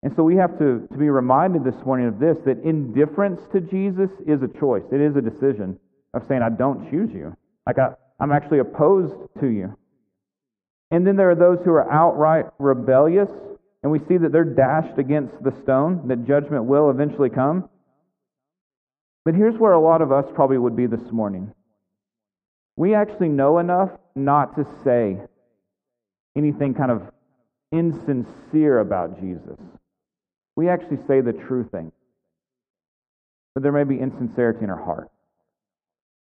And 0.02 0.14
so 0.14 0.22
we 0.22 0.36
have 0.36 0.58
to, 0.58 0.86
to 0.92 0.98
be 0.98 1.08
reminded 1.08 1.64
this 1.64 1.82
morning 1.86 2.08
of 2.08 2.18
this 2.18 2.36
that 2.44 2.62
indifference 2.62 3.40
to 3.52 3.60
Jesus 3.60 4.10
is 4.26 4.42
a 4.42 4.48
choice. 4.48 4.82
It 4.92 5.00
is 5.00 5.16
a 5.16 5.22
decision 5.22 5.78
of 6.12 6.26
saying, 6.28 6.42
I 6.42 6.50
don't 6.50 6.90
choose 6.90 7.10
you. 7.12 7.34
Like 7.66 7.78
I, 7.78 7.94
I'm 8.20 8.30
actually 8.30 8.58
opposed 8.58 9.14
to 9.40 9.46
you. 9.46 9.76
And 10.90 11.06
then 11.06 11.16
there 11.16 11.30
are 11.30 11.34
those 11.34 11.58
who 11.64 11.72
are 11.72 11.90
outright 11.90 12.46
rebellious, 12.58 13.30
and 13.82 13.90
we 13.90 13.98
see 14.00 14.18
that 14.18 14.30
they're 14.30 14.44
dashed 14.44 14.98
against 14.98 15.42
the 15.42 15.52
stone, 15.62 16.06
that 16.08 16.26
judgment 16.26 16.64
will 16.64 16.90
eventually 16.90 17.30
come. 17.30 17.68
But 19.24 19.34
here's 19.34 19.58
where 19.58 19.72
a 19.72 19.80
lot 19.80 20.02
of 20.02 20.12
us 20.12 20.26
probably 20.34 20.58
would 20.58 20.76
be 20.76 20.86
this 20.86 21.10
morning. 21.10 21.52
We 22.76 22.94
actually 22.94 23.28
know 23.28 23.58
enough 23.58 23.90
not 24.14 24.56
to 24.56 24.66
say 24.84 25.18
anything 26.36 26.74
kind 26.74 26.90
of 26.90 27.02
insincere 27.72 28.80
about 28.80 29.20
Jesus. 29.20 29.58
We 30.56 30.68
actually 30.68 30.98
say 31.08 31.20
the 31.20 31.32
true 31.32 31.68
thing. 31.70 31.92
But 33.54 33.62
there 33.62 33.72
may 33.72 33.84
be 33.84 33.98
insincerity 33.98 34.64
in 34.64 34.70
our 34.70 34.82
heart. 34.82 35.10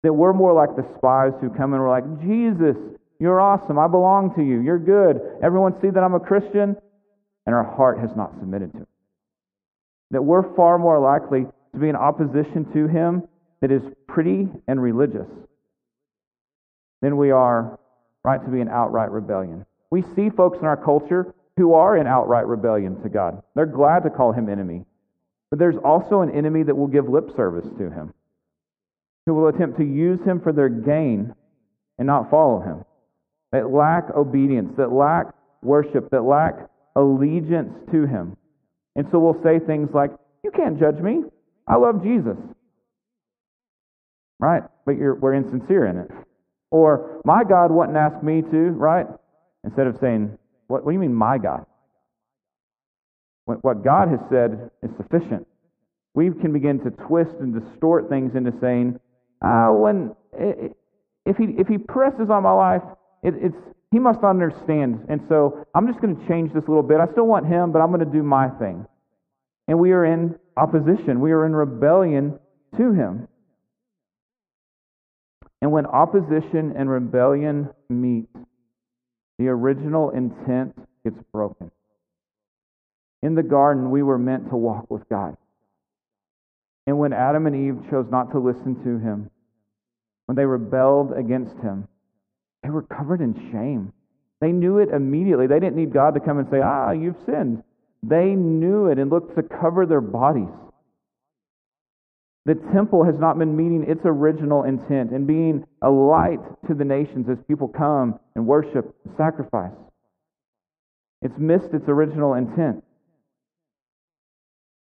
That 0.03 0.13
we're 0.13 0.34
more 0.34 0.53
like 0.53 0.75
the 0.75 0.88
spies 0.97 1.34
who 1.41 1.49
come 1.49 1.73
and 1.73 1.81
we're 1.81 1.89
like, 1.89 2.21
Jesus, 2.21 2.77
you're 3.19 3.41
awesome. 3.41 3.79
I 3.79 3.88
belong 3.88 4.34
to 4.36 4.43
you. 4.43 4.62
You're 4.62 4.79
good. 4.79 5.19
Everyone 5.43 5.73
see 5.81 5.89
that 5.89 6.03
I'm 6.03 6.13
a 6.13 6.19
Christian? 6.19 6.75
And 7.45 7.55
our 7.55 7.63
heart 7.63 7.99
has 7.99 8.10
not 8.15 8.34
submitted 8.39 8.71
to 8.73 8.81
it. 8.81 8.88
That 10.12 10.21
we're 10.21 10.55
far 10.55 10.77
more 10.77 10.99
likely 10.99 11.47
to 11.76 11.80
be 11.80 11.90
in 11.90 11.96
opposition 11.96 12.66
to 12.74 12.88
him 12.88 13.24
that 13.62 13.72
is 13.72 13.82
pretty 14.08 14.48
and 14.68 14.82
religious 14.82 15.28
than 17.02 17.18
we 17.18 17.32
are, 17.32 17.80
right, 18.24 18.44
to 18.44 18.50
be 18.50 18.62
in 18.62 18.68
outright 18.68 19.12
rebellion. 19.12 19.66
We 19.92 20.04
see 20.16 20.30
folks 20.30 20.58
in 20.60 20.66
our 20.66 20.78
culture 20.78 21.34
who 21.58 21.74
are 21.74 21.98
in 21.98 22.08
outright 22.08 22.48
rebellion 22.48 23.02
to 23.04 23.10
God. 23.10 23.42
They're 23.56 23.66
glad 23.66 24.04
to 24.04 24.10
call 24.10 24.32
him 24.32 24.50
enemy. 24.50 24.86
But 25.50 25.60
there's 25.60 25.78
also 25.84 26.22
an 26.22 26.32
enemy 26.32 26.64
that 26.64 26.76
will 26.76 26.88
give 26.88 27.08
lip 27.08 27.30
service 27.36 27.68
to 27.78 27.90
him, 27.90 28.14
who 29.26 29.36
will 29.36 29.48
attempt 29.48 29.78
to 29.78 29.86
use 29.86 30.20
him 30.26 30.42
for 30.42 30.52
their 30.52 30.70
gain 30.70 31.34
and 31.98 32.08
not 32.08 32.30
follow 32.30 32.60
him, 32.60 32.84
that 33.52 33.72
lack 33.72 34.10
obedience, 34.16 34.74
that 34.78 34.92
lack 34.92 35.28
worship, 35.62 36.10
that 36.12 36.24
lack 36.24 36.68
allegiance 36.96 37.74
to 37.92 38.06
him. 38.06 38.36
And 38.96 39.08
so 39.12 39.20
we'll 39.20 39.42
say 39.44 39.60
things 39.60 39.90
like, 39.94 40.12
You 40.44 40.52
can't 40.52 40.80
judge 40.80 40.98
me. 40.98 41.24
I 41.67 41.75
love 41.78 42.04
Jesus. 42.04 42.38
Right? 44.39 44.63
But 44.86 44.95
we're 44.97 45.34
insincere 45.34 45.86
in 45.88 45.97
it. 45.97 46.12
Or, 46.71 47.21
my 47.23 47.43
God 47.43 47.71
wouldn't 47.71 47.97
ask 47.97 48.21
me 48.23 48.41
to, 48.41 48.58
right? 48.71 49.08
Instead 49.63 49.88
of 49.88 49.97
saying, 50.01 50.38
what, 50.67 50.84
what 50.84 50.91
do 50.91 50.93
you 50.93 50.99
mean, 50.99 51.13
my 51.13 51.38
God? 51.38 51.65
What 53.45 53.84
God 53.84 54.10
has 54.10 54.19
said 54.30 54.71
is 54.82 54.89
sufficient. 54.97 55.47
We 56.15 56.32
can 56.32 56.51
begin 56.51 56.80
to 56.80 56.89
twist 56.89 57.36
and 57.39 57.54
distort 57.54 58.10
things 58.10 58.36
into 58.36 58.51
saying, 58.60 58.99
uh, 59.41 59.67
when 59.67 60.15
if 61.25 61.38
he 61.38 61.45
if 61.58 61.67
he 61.67 61.78
presses 61.78 62.30
on 62.32 62.41
my 62.41 62.54
life, 62.54 62.82
it, 63.21 63.36
it's 63.38 63.56
he 63.91 63.99
must 63.99 64.23
understand. 64.23 65.06
And 65.10 65.21
so 65.30 65.65
I'm 65.75 65.88
just 65.88 66.01
going 66.01 66.15
to 66.15 66.28
change 66.28 66.54
this 66.54 66.63
a 66.65 66.67
little 66.67 66.84
bit. 66.84 66.99
I 66.99 67.12
still 67.12 67.28
want 67.28 67.45
him, 67.45 67.71
but 67.71 67.80
I'm 67.80 67.89
going 67.89 67.99
to 67.99 68.12
do 68.12 68.23
my 68.23 68.49
thing. 68.49 68.86
And 69.67 69.78
we 69.78 69.91
are 69.91 70.06
in 70.06 70.36
opposition. 70.58 71.20
We 71.20 71.32
are 71.32 71.46
in 71.46 71.54
rebellion 71.54 72.39
to 72.78 72.91
him. 72.94 73.28
And 75.62 75.72
when 75.72 75.86
opposition 75.86 76.74
and 76.78 76.89
rebellion 76.89 77.70
meet, 77.89 78.30
the 79.39 79.48
original 79.48 80.12
intent 80.12 80.78
gets 81.04 81.18
broken. 81.32 81.72
In 83.22 83.36
the 83.36 83.44
garden, 83.44 83.89
we 83.89 84.04
were 84.04 84.18
meant 84.18 84.50
to 84.50 84.56
walk 84.56 84.89
with 84.91 85.08
God. 85.10 85.36
And 86.88 87.00
when 87.00 87.13
Adam 87.13 87.48
and 87.48 87.56
Eve 87.56 87.89
chose 87.89 88.06
not 88.12 88.32
to 88.32 88.39
listen 88.39 88.76
to 88.84 89.00
him, 89.00 89.32
when 90.28 90.36
they 90.36 90.46
rebelled 90.46 91.13
against 91.18 91.56
him, 91.58 91.88
they 92.63 92.70
were 92.70 92.84
covered 92.84 93.22
in 93.22 93.34
shame. 93.52 93.94
They 94.41 94.52
knew 94.52 94.80
it 94.80 94.89
immediately. 94.89 95.48
They 95.48 95.60
didn't 95.60 95.76
need 95.76 95.94
God 95.94 96.13
to 96.13 96.20
come 96.20 96.38
and 96.38 96.48
say, 96.52 96.62
Ah, 96.63 96.91
you've 96.91 97.15
sinned. 97.26 97.63
They 98.08 98.36
knew 98.36 98.88
it 98.88 99.00
and 99.00 99.10
looked 99.10 99.36
to 99.36 99.44
cover 99.44 99.86
their 99.86 100.02
bodies. 100.02 100.54
The 102.46 102.56
temple 102.74 103.04
has 103.04 103.15
not 103.18 103.39
been 103.39 103.58
meeting 103.58 103.89
its 103.89 104.02
original 104.06 104.63
intent 104.63 105.12
and 105.12 105.26
being 105.26 105.65
a 105.82 105.89
light 105.89 106.39
to 106.68 106.76
the 106.76 106.86
nations 106.86 107.28
as 107.30 107.38
people 107.48 107.68
come 107.68 108.20
and 108.36 108.46
worship 108.46 108.96
and 109.04 109.15
sacrifice. 109.18 109.72
It's 111.24 111.34
missed 111.39 111.74
its 111.74 111.86
original 111.88 112.36
intent. 112.36 112.84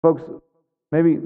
Folks, 0.01 0.22
maybe, 0.90 1.18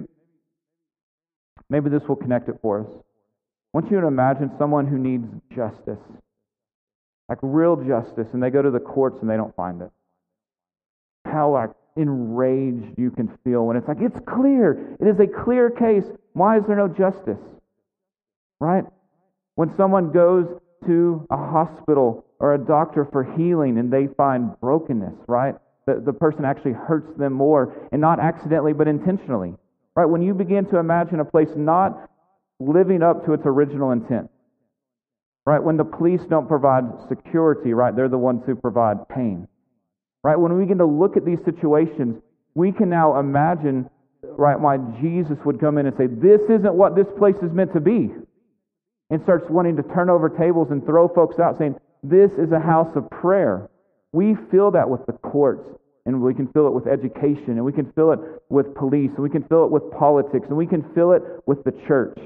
maybe 1.71 1.89
this 1.91 2.03
will 2.09 2.17
connect 2.17 2.49
it 2.49 2.59
for 2.61 2.81
us. 2.81 2.89
I 2.91 3.79
want 3.79 3.93
you 3.93 4.01
to 4.01 4.07
imagine 4.09 4.51
someone 4.59 4.89
who 4.89 4.99
needs 4.99 5.29
justice, 5.55 6.03
like 7.29 7.39
real 7.43 7.77
justice, 7.77 8.27
and 8.33 8.43
they 8.43 8.51
go 8.51 8.63
to 8.63 8.71
the 8.73 8.81
courts 8.81 9.19
and 9.21 9.31
they 9.31 9.37
don't 9.37 9.55
find 9.55 9.81
it. 9.83 9.91
How 11.31 11.53
like 11.53 11.71
enraged 11.97 12.99
you 12.99 13.11
can 13.11 13.37
feel 13.43 13.67
when 13.67 13.77
it's 13.77 13.89
like, 13.89 14.01
it's 14.01 14.19
clear. 14.27 14.97
It 15.01 15.07
is 15.07 15.19
a 15.19 15.27
clear 15.27 15.71
case. 15.71 16.05
Why 16.35 16.59
is 16.59 16.65
there 16.67 16.77
no 16.77 16.89
justice? 16.89 17.41
Right? 18.61 18.85
When 19.55 19.75
someone 19.77 20.13
goes 20.13 20.47
to 20.87 21.27
a 21.31 21.37
hospital 21.37 22.25
or 22.39 22.55
a 22.55 22.59
doctor 22.59 23.07
for 23.11 23.25
healing 23.37 23.79
and 23.79 23.91
they 23.93 24.09
find 24.17 24.59
brokenness, 24.61 25.15
right? 25.27 25.55
The, 25.87 26.03
the 26.05 26.13
person 26.13 26.45
actually 26.45 26.73
hurts 26.73 27.17
them 27.17 27.33
more, 27.33 27.73
and 27.93 28.01
not 28.01 28.21
accidentally, 28.21 28.73
but 28.73 28.89
intentionally. 28.89 29.55
Right? 29.95 30.05
When 30.05 30.21
you 30.21 30.35
begin 30.35 30.67
to 30.67 30.79
imagine 30.79 31.21
a 31.21 31.25
place 31.25 31.49
not 31.57 32.11
living 32.61 33.03
up 33.03 33.25
to 33.25 33.33
its 33.33 33.45
original 33.47 33.93
intent, 33.93 34.31
right? 35.47 35.63
When 35.63 35.77
the 35.77 35.85
police 35.85 36.21
don't 36.29 36.49
provide 36.49 36.85
security, 37.09 37.73
right? 37.73 37.95
They're 37.95 38.09
the 38.09 38.19
ones 38.19 38.43
who 38.45 38.57
provide 38.57 39.09
pain. 39.09 39.47
Right? 40.27 40.37
When 40.37 40.53
we 40.59 40.65
begin 40.65 40.79
to 40.79 40.87
look 40.87 41.17
at 41.17 41.25
these 41.25 41.39
situations, 41.45 42.21
we 42.57 42.73
can 42.73 42.91
now 42.91 43.21
imagine, 43.21 43.89
right, 44.23 44.59
why 44.59 44.77
Jesus 45.01 45.39
would 45.45 45.61
come 45.61 45.79
in 45.79 45.87
and 45.87 45.97
say, 45.97 46.09
This 46.09 46.41
isn't 46.51 46.75
what 46.75 46.97
this 46.97 47.07
place 47.17 47.37
is 47.45 47.53
meant 47.53 47.73
to 47.75 47.81
be. 47.81 48.11
And 49.09 49.23
starts 49.23 49.49
wanting 49.49 49.77
to 49.77 49.85
turn 49.85 50.11
over 50.11 50.29
tables 50.29 50.73
and 50.73 50.85
throw 50.85 51.07
folks 51.07 51.39
out, 51.39 51.59
saying, 51.59 51.77
This 52.03 52.33
is 52.33 52.51
a 52.51 52.59
house 52.59 52.91
of 52.97 53.09
prayer. 53.09 53.71
We 54.11 54.35
fill 54.51 54.73
that 54.73 54.91
with 54.91 55.07
the 55.07 55.13
courts, 55.13 55.69
and 56.07 56.21
we 56.21 56.35
can 56.35 56.49
fill 56.49 56.67
it 56.67 56.73
with 56.73 56.89
education, 56.89 57.51
and 57.51 57.65
we 57.65 57.73
can 57.73 57.93
fill 57.93 58.11
it 58.11 58.19
with 58.49 58.75
police, 58.75 59.13
and 59.15 59.23
we 59.23 59.31
can 59.31 59.45
fill 59.45 59.65
it 59.65 59.71
with 59.71 59.89
politics, 59.93 60.47
and 60.49 60.57
we 60.57 60.67
can 60.67 60.83
fill 60.93 61.13
it 61.13 61.23
with 61.47 61.63
the 61.63 61.73
church. 61.87 62.19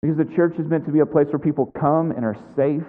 Because 0.00 0.16
the 0.16 0.34
church 0.34 0.54
is 0.58 0.64
meant 0.70 0.86
to 0.86 0.90
be 0.90 1.00
a 1.00 1.06
place 1.06 1.26
where 1.26 1.38
people 1.38 1.66
come 1.66 2.12
and 2.12 2.24
are 2.24 2.38
safe 2.56 2.88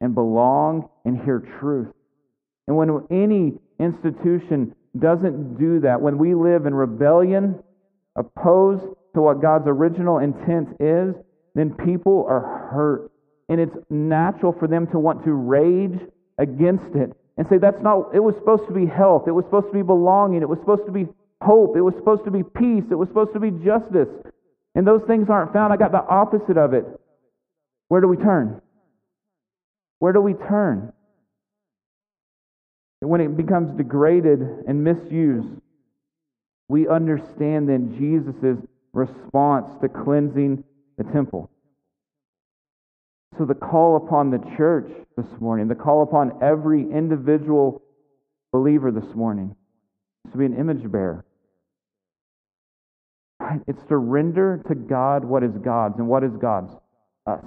and 0.00 0.14
belong 0.14 0.88
and 1.04 1.20
hear 1.20 1.42
truth. 1.58 1.88
And 2.66 2.76
when 2.76 3.06
any 3.10 3.58
institution 3.78 4.74
doesn't 4.98 5.58
do 5.58 5.80
that, 5.80 6.00
when 6.00 6.18
we 6.18 6.34
live 6.34 6.66
in 6.66 6.74
rebellion, 6.74 7.62
opposed 8.16 8.84
to 9.14 9.20
what 9.20 9.42
God's 9.42 9.66
original 9.66 10.18
intent 10.18 10.68
is, 10.80 11.14
then 11.54 11.74
people 11.84 12.26
are 12.28 12.68
hurt. 12.72 13.10
And 13.48 13.60
it's 13.60 13.76
natural 13.90 14.52
for 14.58 14.66
them 14.66 14.86
to 14.88 14.98
want 14.98 15.24
to 15.24 15.32
rage 15.32 16.00
against 16.38 16.94
it 16.96 17.12
and 17.36 17.46
say, 17.48 17.58
that's 17.58 17.82
not, 17.82 18.14
it 18.14 18.20
was 18.20 18.34
supposed 18.36 18.66
to 18.68 18.72
be 18.72 18.86
health. 18.86 19.24
It 19.26 19.32
was 19.32 19.44
supposed 19.44 19.66
to 19.66 19.72
be 19.72 19.82
belonging. 19.82 20.42
It 20.42 20.48
was 20.48 20.58
supposed 20.60 20.86
to 20.86 20.92
be 20.92 21.06
hope. 21.42 21.76
It 21.76 21.82
was 21.82 21.94
supposed 21.96 22.24
to 22.24 22.30
be 22.30 22.42
peace. 22.42 22.84
It 22.90 22.94
was 22.94 23.08
supposed 23.08 23.32
to 23.34 23.40
be 23.40 23.50
justice. 23.50 24.08
And 24.74 24.86
those 24.86 25.02
things 25.06 25.28
aren't 25.28 25.52
found. 25.52 25.72
I 25.72 25.76
got 25.76 25.92
the 25.92 26.02
opposite 26.02 26.56
of 26.56 26.72
it. 26.72 26.84
Where 27.88 28.00
do 28.00 28.08
we 28.08 28.16
turn? 28.16 28.60
Where 29.98 30.12
do 30.12 30.20
we 30.20 30.34
turn? 30.34 30.92
When 33.08 33.20
it 33.20 33.36
becomes 33.36 33.76
degraded 33.76 34.40
and 34.40 34.82
misused, 34.82 35.60
we 36.68 36.88
understand 36.88 37.68
then 37.68 37.96
Jesus' 37.98 38.58
response 38.92 39.68
to 39.82 39.88
cleansing 39.88 40.64
the 40.96 41.04
temple. 41.04 41.50
So, 43.36 43.44
the 43.44 43.54
call 43.54 43.96
upon 43.96 44.30
the 44.30 44.38
church 44.56 44.88
this 45.16 45.26
morning, 45.40 45.66
the 45.66 45.74
call 45.74 46.02
upon 46.02 46.38
every 46.40 46.82
individual 46.82 47.82
believer 48.52 48.92
this 48.92 49.14
morning, 49.14 49.56
is 50.24 50.32
to 50.32 50.38
be 50.38 50.46
an 50.46 50.56
image 50.56 50.90
bearer. 50.90 51.24
It's 53.66 53.82
to 53.88 53.96
render 53.96 54.62
to 54.68 54.74
God 54.74 55.24
what 55.24 55.42
is 55.42 55.52
God's. 55.62 55.98
And 55.98 56.08
what 56.08 56.22
is 56.22 56.32
God's? 56.40 56.72
Us. 57.26 57.44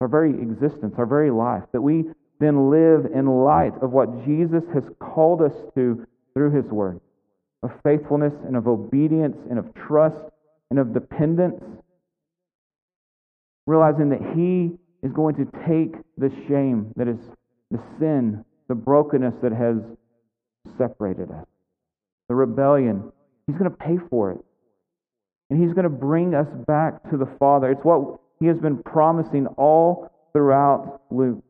Our 0.00 0.08
very 0.08 0.30
existence, 0.30 0.94
our 0.98 1.06
very 1.06 1.30
life. 1.30 1.64
That 1.72 1.82
we 1.82 2.04
then 2.38 2.70
live 2.70 3.06
in 3.14 3.26
light 3.26 3.72
of 3.82 3.92
what 3.92 4.24
Jesus 4.24 4.62
has 4.74 4.84
called 5.00 5.42
us 5.42 5.54
to 5.74 6.06
through 6.34 6.50
his 6.50 6.66
word 6.70 7.00
of 7.62 7.70
faithfulness 7.82 8.34
and 8.46 8.56
of 8.56 8.68
obedience 8.68 9.36
and 9.50 9.58
of 9.58 9.66
trust 9.74 10.22
and 10.70 10.78
of 10.78 10.92
dependence, 10.92 11.62
realizing 13.66 14.10
that 14.10 14.20
he 14.34 14.72
is 15.02 15.12
going 15.12 15.34
to 15.34 15.44
take 15.66 15.94
the 16.18 16.30
shame 16.46 16.92
that 16.96 17.08
is 17.08 17.18
the 17.70 17.80
sin, 17.98 18.44
the 18.68 18.74
brokenness 18.74 19.34
that 19.42 19.52
has 19.52 19.76
separated 20.78 21.30
us, 21.30 21.46
the 22.28 22.34
rebellion. 22.34 23.12
He's 23.46 23.56
going 23.56 23.70
to 23.70 23.76
pay 23.76 23.96
for 24.10 24.32
it. 24.32 24.38
And 25.50 25.62
he's 25.62 25.72
going 25.72 25.84
to 25.84 25.88
bring 25.88 26.34
us 26.34 26.48
back 26.66 27.08
to 27.10 27.16
the 27.16 27.28
Father. 27.38 27.70
It's 27.70 27.84
what 27.84 28.20
he 28.40 28.46
has 28.46 28.58
been 28.58 28.82
promising 28.82 29.46
all 29.56 30.10
throughout 30.32 31.02
Luke 31.10 31.42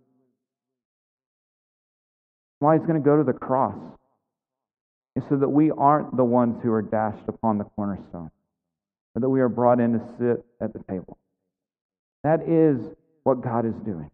why 2.58 2.76
he's 2.76 2.86
going 2.86 3.00
to 3.00 3.04
go 3.04 3.16
to 3.16 3.24
the 3.24 3.32
cross 3.32 3.76
is 5.14 5.22
so 5.28 5.36
that 5.36 5.48
we 5.48 5.70
aren't 5.70 6.16
the 6.16 6.24
ones 6.24 6.56
who 6.62 6.72
are 6.72 6.82
dashed 6.82 7.28
upon 7.28 7.58
the 7.58 7.64
cornerstone, 7.64 8.30
but 9.14 9.20
that 9.20 9.30
we 9.30 9.40
are 9.40 9.48
brought 9.48 9.80
in 9.80 9.92
to 9.92 10.00
sit 10.18 10.44
at 10.60 10.72
the 10.72 10.80
table. 10.90 11.18
That 12.24 12.42
is 12.48 12.78
what 13.24 13.42
God 13.42 13.66
is 13.66 13.74
doing. 13.84 14.10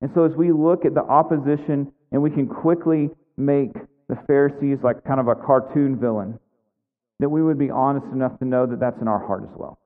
And 0.00 0.10
so, 0.14 0.24
as 0.24 0.32
we 0.36 0.52
look 0.52 0.84
at 0.84 0.94
the 0.94 1.02
opposition, 1.02 1.92
and 2.12 2.22
we 2.22 2.30
can 2.30 2.46
quickly 2.46 3.10
make 3.36 3.72
the 4.08 4.16
Pharisees 4.26 4.78
like 4.84 5.02
kind 5.04 5.18
of 5.18 5.28
a 5.28 5.34
cartoon 5.34 5.98
villain, 5.98 6.38
that 7.20 7.28
we 7.28 7.42
would 7.42 7.58
be 7.58 7.70
honest 7.70 8.06
enough 8.12 8.38
to 8.38 8.44
know 8.44 8.66
that 8.66 8.80
that's 8.80 9.00
in 9.00 9.08
our 9.08 9.24
heart 9.24 9.42
as 9.42 9.56
well. 9.56 9.78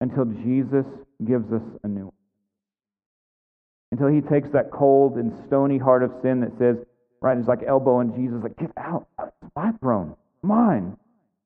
Until 0.00 0.24
Jesus 0.24 0.86
gives 1.26 1.52
us 1.52 1.62
a 1.82 1.88
new 1.88 2.04
one 2.04 2.21
until 3.92 4.08
he 4.08 4.22
takes 4.22 4.48
that 4.52 4.70
cold 4.72 5.16
and 5.16 5.32
stony 5.46 5.76
heart 5.78 6.02
of 6.02 6.10
sin 6.22 6.40
that 6.40 6.50
says, 6.58 6.76
right, 7.20 7.36
it's 7.36 7.46
like 7.46 7.60
elbowing 7.68 8.12
Jesus, 8.16 8.42
like, 8.42 8.56
get 8.56 8.72
out. 8.78 9.06
It's 9.22 9.52
my 9.54 9.70
throne, 9.80 10.16
mine, 10.42 10.96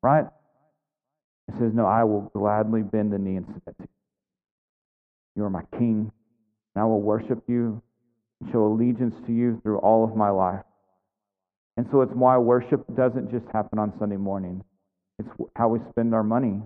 right? 0.01 0.25
It 1.49 1.55
says, 1.59 1.73
no, 1.75 1.85
I 1.85 2.05
will 2.05 2.31
gladly 2.35 2.83
bend 2.83 3.13
the 3.13 3.19
knee 3.19 3.37
and 3.37 3.47
submit 3.47 3.77
to 3.79 3.83
you. 3.83 3.89
You 5.35 5.45
are 5.45 5.51
my 5.51 5.65
king, 5.77 6.11
and 6.75 6.83
I 6.83 6.85
will 6.85 7.03
worship 7.03 7.43
you 7.49 7.83
and 8.41 8.53
show 8.53 8.65
allegiance 8.65 9.15
to 9.27 9.33
you 9.33 9.61
through 9.63 9.79
all 9.79 10.05
of 10.05 10.17
my 10.17 10.31
life. 10.31 10.63
And 11.77 11.87
so 11.91 12.01
it's 12.01 12.15
why 12.15 12.39
worship 12.39 12.87
doesn't 12.97 13.31
just 13.31 13.45
happen 13.53 13.79
on 13.79 13.93
Sunday 13.99 14.17
morning. 14.17 14.65
It's 15.19 15.29
how 15.57 15.69
we 15.69 15.81
spend 15.91 16.15
our 16.15 16.23
money. 16.23 16.63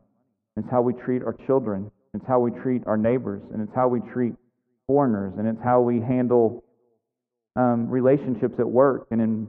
It's 0.56 0.68
how 0.70 0.82
we 0.82 0.92
treat 0.92 1.22
our 1.22 1.36
children. 1.46 1.90
It's 2.14 2.26
how 2.28 2.38
we 2.38 2.50
treat 2.50 2.86
our 2.86 2.96
neighbors. 2.96 3.42
And 3.52 3.62
it's 3.62 3.74
how 3.74 3.88
we 3.88 4.00
treat 4.12 4.34
foreigners, 4.90 5.34
and 5.38 5.46
it's 5.46 5.62
how 5.62 5.80
we 5.80 6.00
handle 6.00 6.64
um, 7.54 7.88
relationships 7.88 8.58
at 8.58 8.68
work 8.68 9.06
and 9.12 9.20
in 9.20 9.48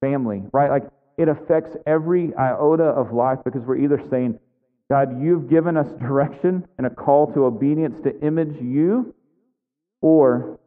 family, 0.00 0.40
right? 0.52 0.70
Like 0.70 0.84
it 1.16 1.28
affects 1.28 1.76
every 1.84 2.32
iota 2.36 2.84
of 2.84 3.12
life 3.12 3.40
because 3.44 3.62
we're 3.62 3.78
either 3.78 4.00
saying, 4.08 4.38
God, 4.88 5.20
you've 5.20 5.50
given 5.50 5.76
us 5.76 5.88
direction 6.00 6.64
and 6.78 6.86
a 6.86 6.90
call 6.90 7.32
to 7.34 7.46
obedience 7.46 7.96
to 8.04 8.20
image 8.24 8.54
you, 8.62 9.12
or 10.00 10.60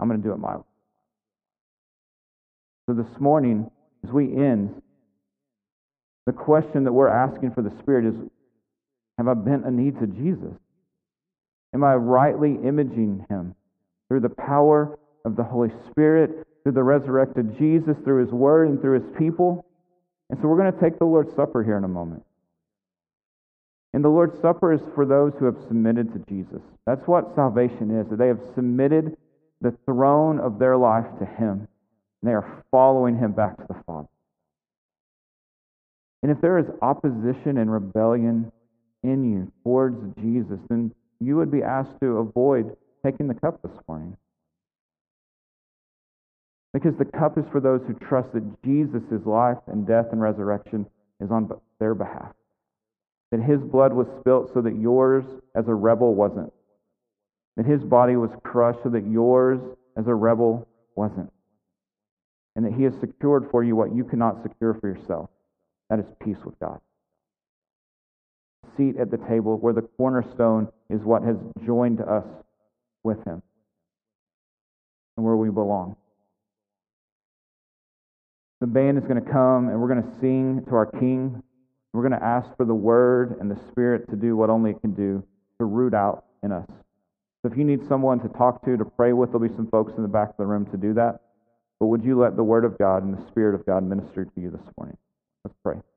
I'm 0.00 0.08
going 0.08 0.22
to 0.22 0.26
do 0.26 0.32
it 0.32 0.38
my 0.38 0.56
way. 0.56 0.62
So 2.88 2.94
this 2.94 3.20
morning, 3.20 3.70
as 4.04 4.10
we 4.10 4.24
end, 4.34 4.80
the 6.24 6.32
question 6.32 6.84
that 6.84 6.92
we're 6.94 7.08
asking 7.08 7.52
for 7.52 7.60
the 7.60 7.72
Spirit 7.80 8.06
is 8.06 8.14
Have 9.18 9.28
I 9.28 9.34
bent 9.34 9.66
a 9.66 9.70
knee 9.70 9.90
to 9.90 10.06
Jesus? 10.06 10.56
Am 11.74 11.84
I 11.84 11.94
rightly 11.94 12.58
imaging 12.64 13.26
him 13.28 13.54
through 14.08 14.20
the 14.20 14.28
power 14.28 14.98
of 15.24 15.36
the 15.36 15.42
Holy 15.42 15.70
Spirit, 15.90 16.46
through 16.62 16.72
the 16.72 16.82
resurrected 16.82 17.56
Jesus, 17.58 17.96
through 18.04 18.24
his 18.24 18.32
word, 18.32 18.68
and 18.68 18.80
through 18.80 19.00
his 19.00 19.16
people? 19.18 19.64
And 20.30 20.38
so 20.40 20.48
we're 20.48 20.58
going 20.58 20.72
to 20.72 20.80
take 20.80 20.98
the 20.98 21.04
Lord's 21.04 21.34
Supper 21.34 21.62
here 21.62 21.76
in 21.76 21.84
a 21.84 21.88
moment. 21.88 22.24
And 23.94 24.04
the 24.04 24.08
Lord's 24.08 24.40
Supper 24.40 24.72
is 24.72 24.80
for 24.94 25.04
those 25.04 25.32
who 25.38 25.44
have 25.44 25.56
submitted 25.68 26.12
to 26.12 26.18
Jesus. 26.28 26.62
That's 26.86 27.06
what 27.06 27.34
salvation 27.34 27.90
is, 28.00 28.08
that 28.08 28.18
they 28.18 28.28
have 28.28 28.40
submitted 28.54 29.16
the 29.60 29.76
throne 29.84 30.40
of 30.40 30.58
their 30.58 30.76
life 30.76 31.06
to 31.18 31.26
Him. 31.26 31.68
And 32.20 32.30
they 32.30 32.32
are 32.32 32.64
following 32.70 33.18
Him 33.18 33.32
back 33.32 33.56
to 33.58 33.66
the 33.68 33.82
Father. 33.86 34.08
And 36.22 36.30
if 36.30 36.40
there 36.40 36.58
is 36.58 36.66
opposition 36.80 37.58
and 37.58 37.70
rebellion 37.70 38.52
in 39.02 39.30
you 39.30 39.52
towards 39.64 39.98
Jesus, 40.20 40.58
then 40.68 40.94
you 41.26 41.36
would 41.36 41.50
be 41.50 41.62
asked 41.62 42.00
to 42.00 42.18
avoid 42.18 42.76
taking 43.04 43.28
the 43.28 43.34
cup 43.34 43.62
this 43.62 43.72
morning. 43.88 44.16
Because 46.72 46.96
the 46.96 47.04
cup 47.04 47.36
is 47.36 47.44
for 47.52 47.60
those 47.60 47.82
who 47.86 47.94
trust 47.94 48.32
that 48.32 48.62
Jesus' 48.64 49.26
life 49.26 49.58
and 49.66 49.86
death 49.86 50.06
and 50.12 50.20
resurrection 50.20 50.86
is 51.20 51.30
on 51.30 51.50
their 51.78 51.94
behalf 51.94 52.32
that 53.32 53.40
his 53.40 53.60
blood 53.60 53.94
was 53.94 54.06
spilt 54.20 54.50
so 54.52 54.60
that 54.60 54.78
yours 54.78 55.24
as 55.56 55.66
a 55.66 55.74
rebel 55.74 56.14
wasn't. 56.14 56.52
That 57.56 57.64
his 57.64 57.82
body 57.82 58.14
was 58.14 58.30
crushed 58.44 58.80
so 58.82 58.90
that 58.90 59.06
yours 59.10 59.58
as 59.96 60.06
a 60.06 60.14
rebel 60.14 60.68
wasn't. 60.94 61.32
And 62.54 62.66
that 62.66 62.74
he 62.74 62.84
has 62.84 62.92
secured 63.00 63.48
for 63.50 63.64
you 63.64 63.74
what 63.74 63.94
you 63.94 64.04
cannot 64.04 64.42
secure 64.42 64.74
for 64.74 64.86
yourself. 64.86 65.30
That 65.88 65.98
is 65.98 66.04
peace 66.22 66.36
with 66.44 66.58
God. 66.60 66.80
Seat 68.76 68.96
at 68.96 69.10
the 69.10 69.18
table 69.18 69.58
where 69.58 69.72
the 69.72 69.82
cornerstone 69.82 70.68
is 70.88 71.00
what 71.02 71.22
has 71.22 71.36
joined 71.64 72.00
us 72.00 72.24
with 73.02 73.18
him 73.24 73.42
and 75.16 75.26
where 75.26 75.36
we 75.36 75.50
belong. 75.50 75.96
The 78.60 78.66
band 78.66 78.96
is 78.96 79.04
going 79.04 79.22
to 79.22 79.30
come 79.30 79.68
and 79.68 79.80
we're 79.80 79.88
going 79.88 80.02
to 80.02 80.20
sing 80.20 80.64
to 80.68 80.74
our 80.76 80.86
King. 80.86 81.42
We're 81.92 82.08
going 82.08 82.18
to 82.18 82.24
ask 82.24 82.56
for 82.56 82.64
the 82.64 82.74
Word 82.74 83.36
and 83.40 83.50
the 83.50 83.58
Spirit 83.70 84.08
to 84.10 84.16
do 84.16 84.36
what 84.36 84.50
only 84.50 84.70
it 84.70 84.80
can 84.80 84.94
do 84.94 85.22
to 85.58 85.64
root 85.64 85.94
out 85.94 86.24
in 86.42 86.52
us. 86.52 86.68
So 87.42 87.50
if 87.50 87.58
you 87.58 87.64
need 87.64 87.86
someone 87.88 88.20
to 88.20 88.28
talk 88.28 88.64
to, 88.64 88.76
to 88.76 88.84
pray 88.84 89.12
with, 89.12 89.30
there'll 89.30 89.46
be 89.46 89.54
some 89.56 89.66
folks 89.66 89.92
in 89.96 90.02
the 90.02 90.08
back 90.08 90.30
of 90.30 90.36
the 90.38 90.46
room 90.46 90.66
to 90.66 90.76
do 90.76 90.94
that. 90.94 91.20
But 91.80 91.86
would 91.86 92.04
you 92.04 92.18
let 92.18 92.36
the 92.36 92.44
Word 92.44 92.64
of 92.64 92.78
God 92.78 93.02
and 93.02 93.18
the 93.18 93.26
Spirit 93.26 93.56
of 93.56 93.66
God 93.66 93.82
minister 93.82 94.24
to 94.24 94.40
you 94.40 94.50
this 94.50 94.62
morning? 94.78 94.96
Let's 95.44 95.56
pray. 95.64 95.91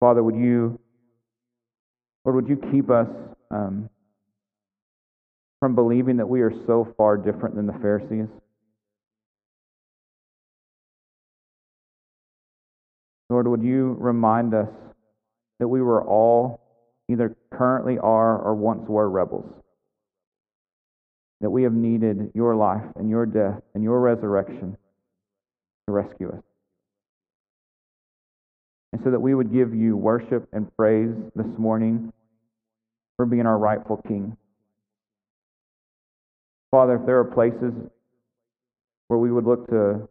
Father, 0.00 0.22
would 0.22 0.36
you, 0.36 0.78
Lord, 2.24 2.36
would 2.36 2.48
you 2.48 2.56
keep 2.70 2.90
us 2.90 3.08
um, 3.50 3.90
from 5.60 5.74
believing 5.74 6.18
that 6.18 6.28
we 6.28 6.40
are 6.42 6.52
so 6.66 6.94
far 6.96 7.16
different 7.16 7.56
than 7.56 7.66
the 7.66 7.72
Pharisees? 7.74 8.28
Lord, 13.30 13.48
would 13.48 13.62
you 13.62 13.96
remind 13.98 14.54
us 14.54 14.68
that 15.58 15.68
we 15.68 15.82
were 15.82 16.02
all, 16.02 16.60
either 17.10 17.36
currently 17.50 17.98
are 17.98 18.38
or 18.38 18.54
once 18.54 18.88
were 18.88 19.10
rebels? 19.10 19.52
That 21.40 21.50
we 21.50 21.64
have 21.64 21.74
needed 21.74 22.30
your 22.34 22.56
life 22.56 22.84
and 22.96 23.10
your 23.10 23.26
death 23.26 23.60
and 23.74 23.82
your 23.82 24.00
resurrection 24.00 24.76
to 25.86 25.92
rescue 25.92 26.30
us. 26.30 26.47
And 28.92 29.02
so 29.04 29.10
that 29.10 29.20
we 29.20 29.34
would 29.34 29.52
give 29.52 29.74
you 29.74 29.96
worship 29.96 30.48
and 30.52 30.74
praise 30.76 31.14
this 31.36 31.46
morning 31.58 32.12
for 33.16 33.26
being 33.26 33.46
our 33.46 33.58
rightful 33.58 33.98
King. 34.08 34.36
Father, 36.70 36.96
if 36.96 37.06
there 37.06 37.18
are 37.18 37.24
places 37.24 37.72
where 39.08 39.18
we 39.18 39.32
would 39.32 39.44
look 39.44 39.66
to, 39.68 40.08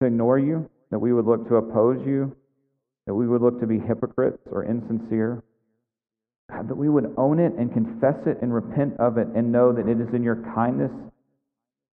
to 0.00 0.06
ignore 0.06 0.38
you, 0.38 0.68
that 0.90 0.98
we 0.98 1.12
would 1.12 1.26
look 1.26 1.48
to 1.48 1.56
oppose 1.56 1.98
you, 2.06 2.34
that 3.06 3.14
we 3.14 3.26
would 3.26 3.40
look 3.40 3.60
to 3.60 3.66
be 3.66 3.78
hypocrites 3.78 4.38
or 4.50 4.64
insincere, 4.64 5.42
God, 6.50 6.68
that 6.68 6.76
we 6.76 6.88
would 6.88 7.14
own 7.16 7.40
it 7.40 7.54
and 7.54 7.72
confess 7.72 8.16
it 8.26 8.38
and 8.42 8.54
repent 8.54 8.94
of 8.98 9.18
it 9.18 9.26
and 9.34 9.50
know 9.50 9.72
that 9.72 9.88
it 9.88 10.00
is 10.00 10.12
in 10.14 10.22
your 10.22 10.36
kindness 10.54 10.92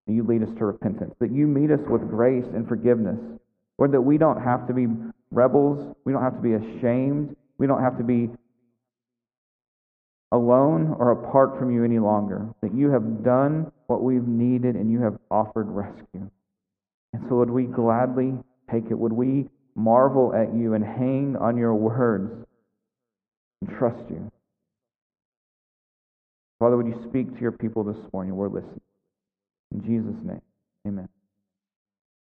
that 0.06 0.14
you 0.14 0.24
lead 0.24 0.44
us 0.44 0.50
to 0.58 0.66
repentance, 0.66 1.14
that 1.20 1.32
you 1.32 1.48
meet 1.48 1.72
us 1.72 1.80
with 1.90 2.08
grace 2.10 2.46
and 2.54 2.68
forgiveness, 2.68 3.18
or 3.78 3.88
that 3.88 4.02
we 4.02 4.18
don't 4.18 4.42
have 4.42 4.68
to 4.68 4.74
be 4.74 4.88
rebels, 5.32 5.96
we 6.06 6.14
don't 6.14 6.22
have 6.22 6.36
to 6.36 6.42
be 6.42 6.54
ashamed, 6.54 7.36
we 7.58 7.68
don't 7.68 7.82
have 7.82 7.98
to 7.98 8.04
be 8.04 8.30
alone 10.32 10.96
or 11.00 11.12
apart 11.12 11.58
from 11.60 11.72
you 11.72 11.84
any 11.84 12.00
longer. 12.00 12.48
That 12.62 12.74
you 12.74 12.90
have 12.92 13.24
done 13.24 13.72
what 13.88 14.04
we've 14.04 14.28
needed 14.28 14.76
and 14.76 14.92
you 14.92 15.02
have 15.02 15.18
offered 15.30 15.68
rescue. 15.70 16.30
And 17.14 17.24
so 17.30 17.36
would 17.36 17.50
we 17.50 17.66
gladly 17.66 18.34
take 18.72 18.86
it? 18.90 18.98
Would 18.98 19.14
we 19.14 19.50
marvel 19.76 20.34
at 20.34 20.54
you 20.54 20.74
and 20.74 20.84
hang 20.84 21.36
on 21.40 21.58
your 21.58 21.76
words 21.76 22.32
and 23.62 23.78
trust 23.78 24.04
you? 24.10 24.32
Father, 26.60 26.78
would 26.78 26.88
you 26.88 27.06
speak 27.10 27.34
to 27.34 27.42
your 27.42 27.52
people 27.52 27.84
this 27.84 27.98
morning? 28.12 28.36
We're 28.36 28.48
listening. 28.48 28.82
In 29.74 29.82
Jesus' 29.82 30.24
name, 30.24 30.42
amen. 30.88 31.10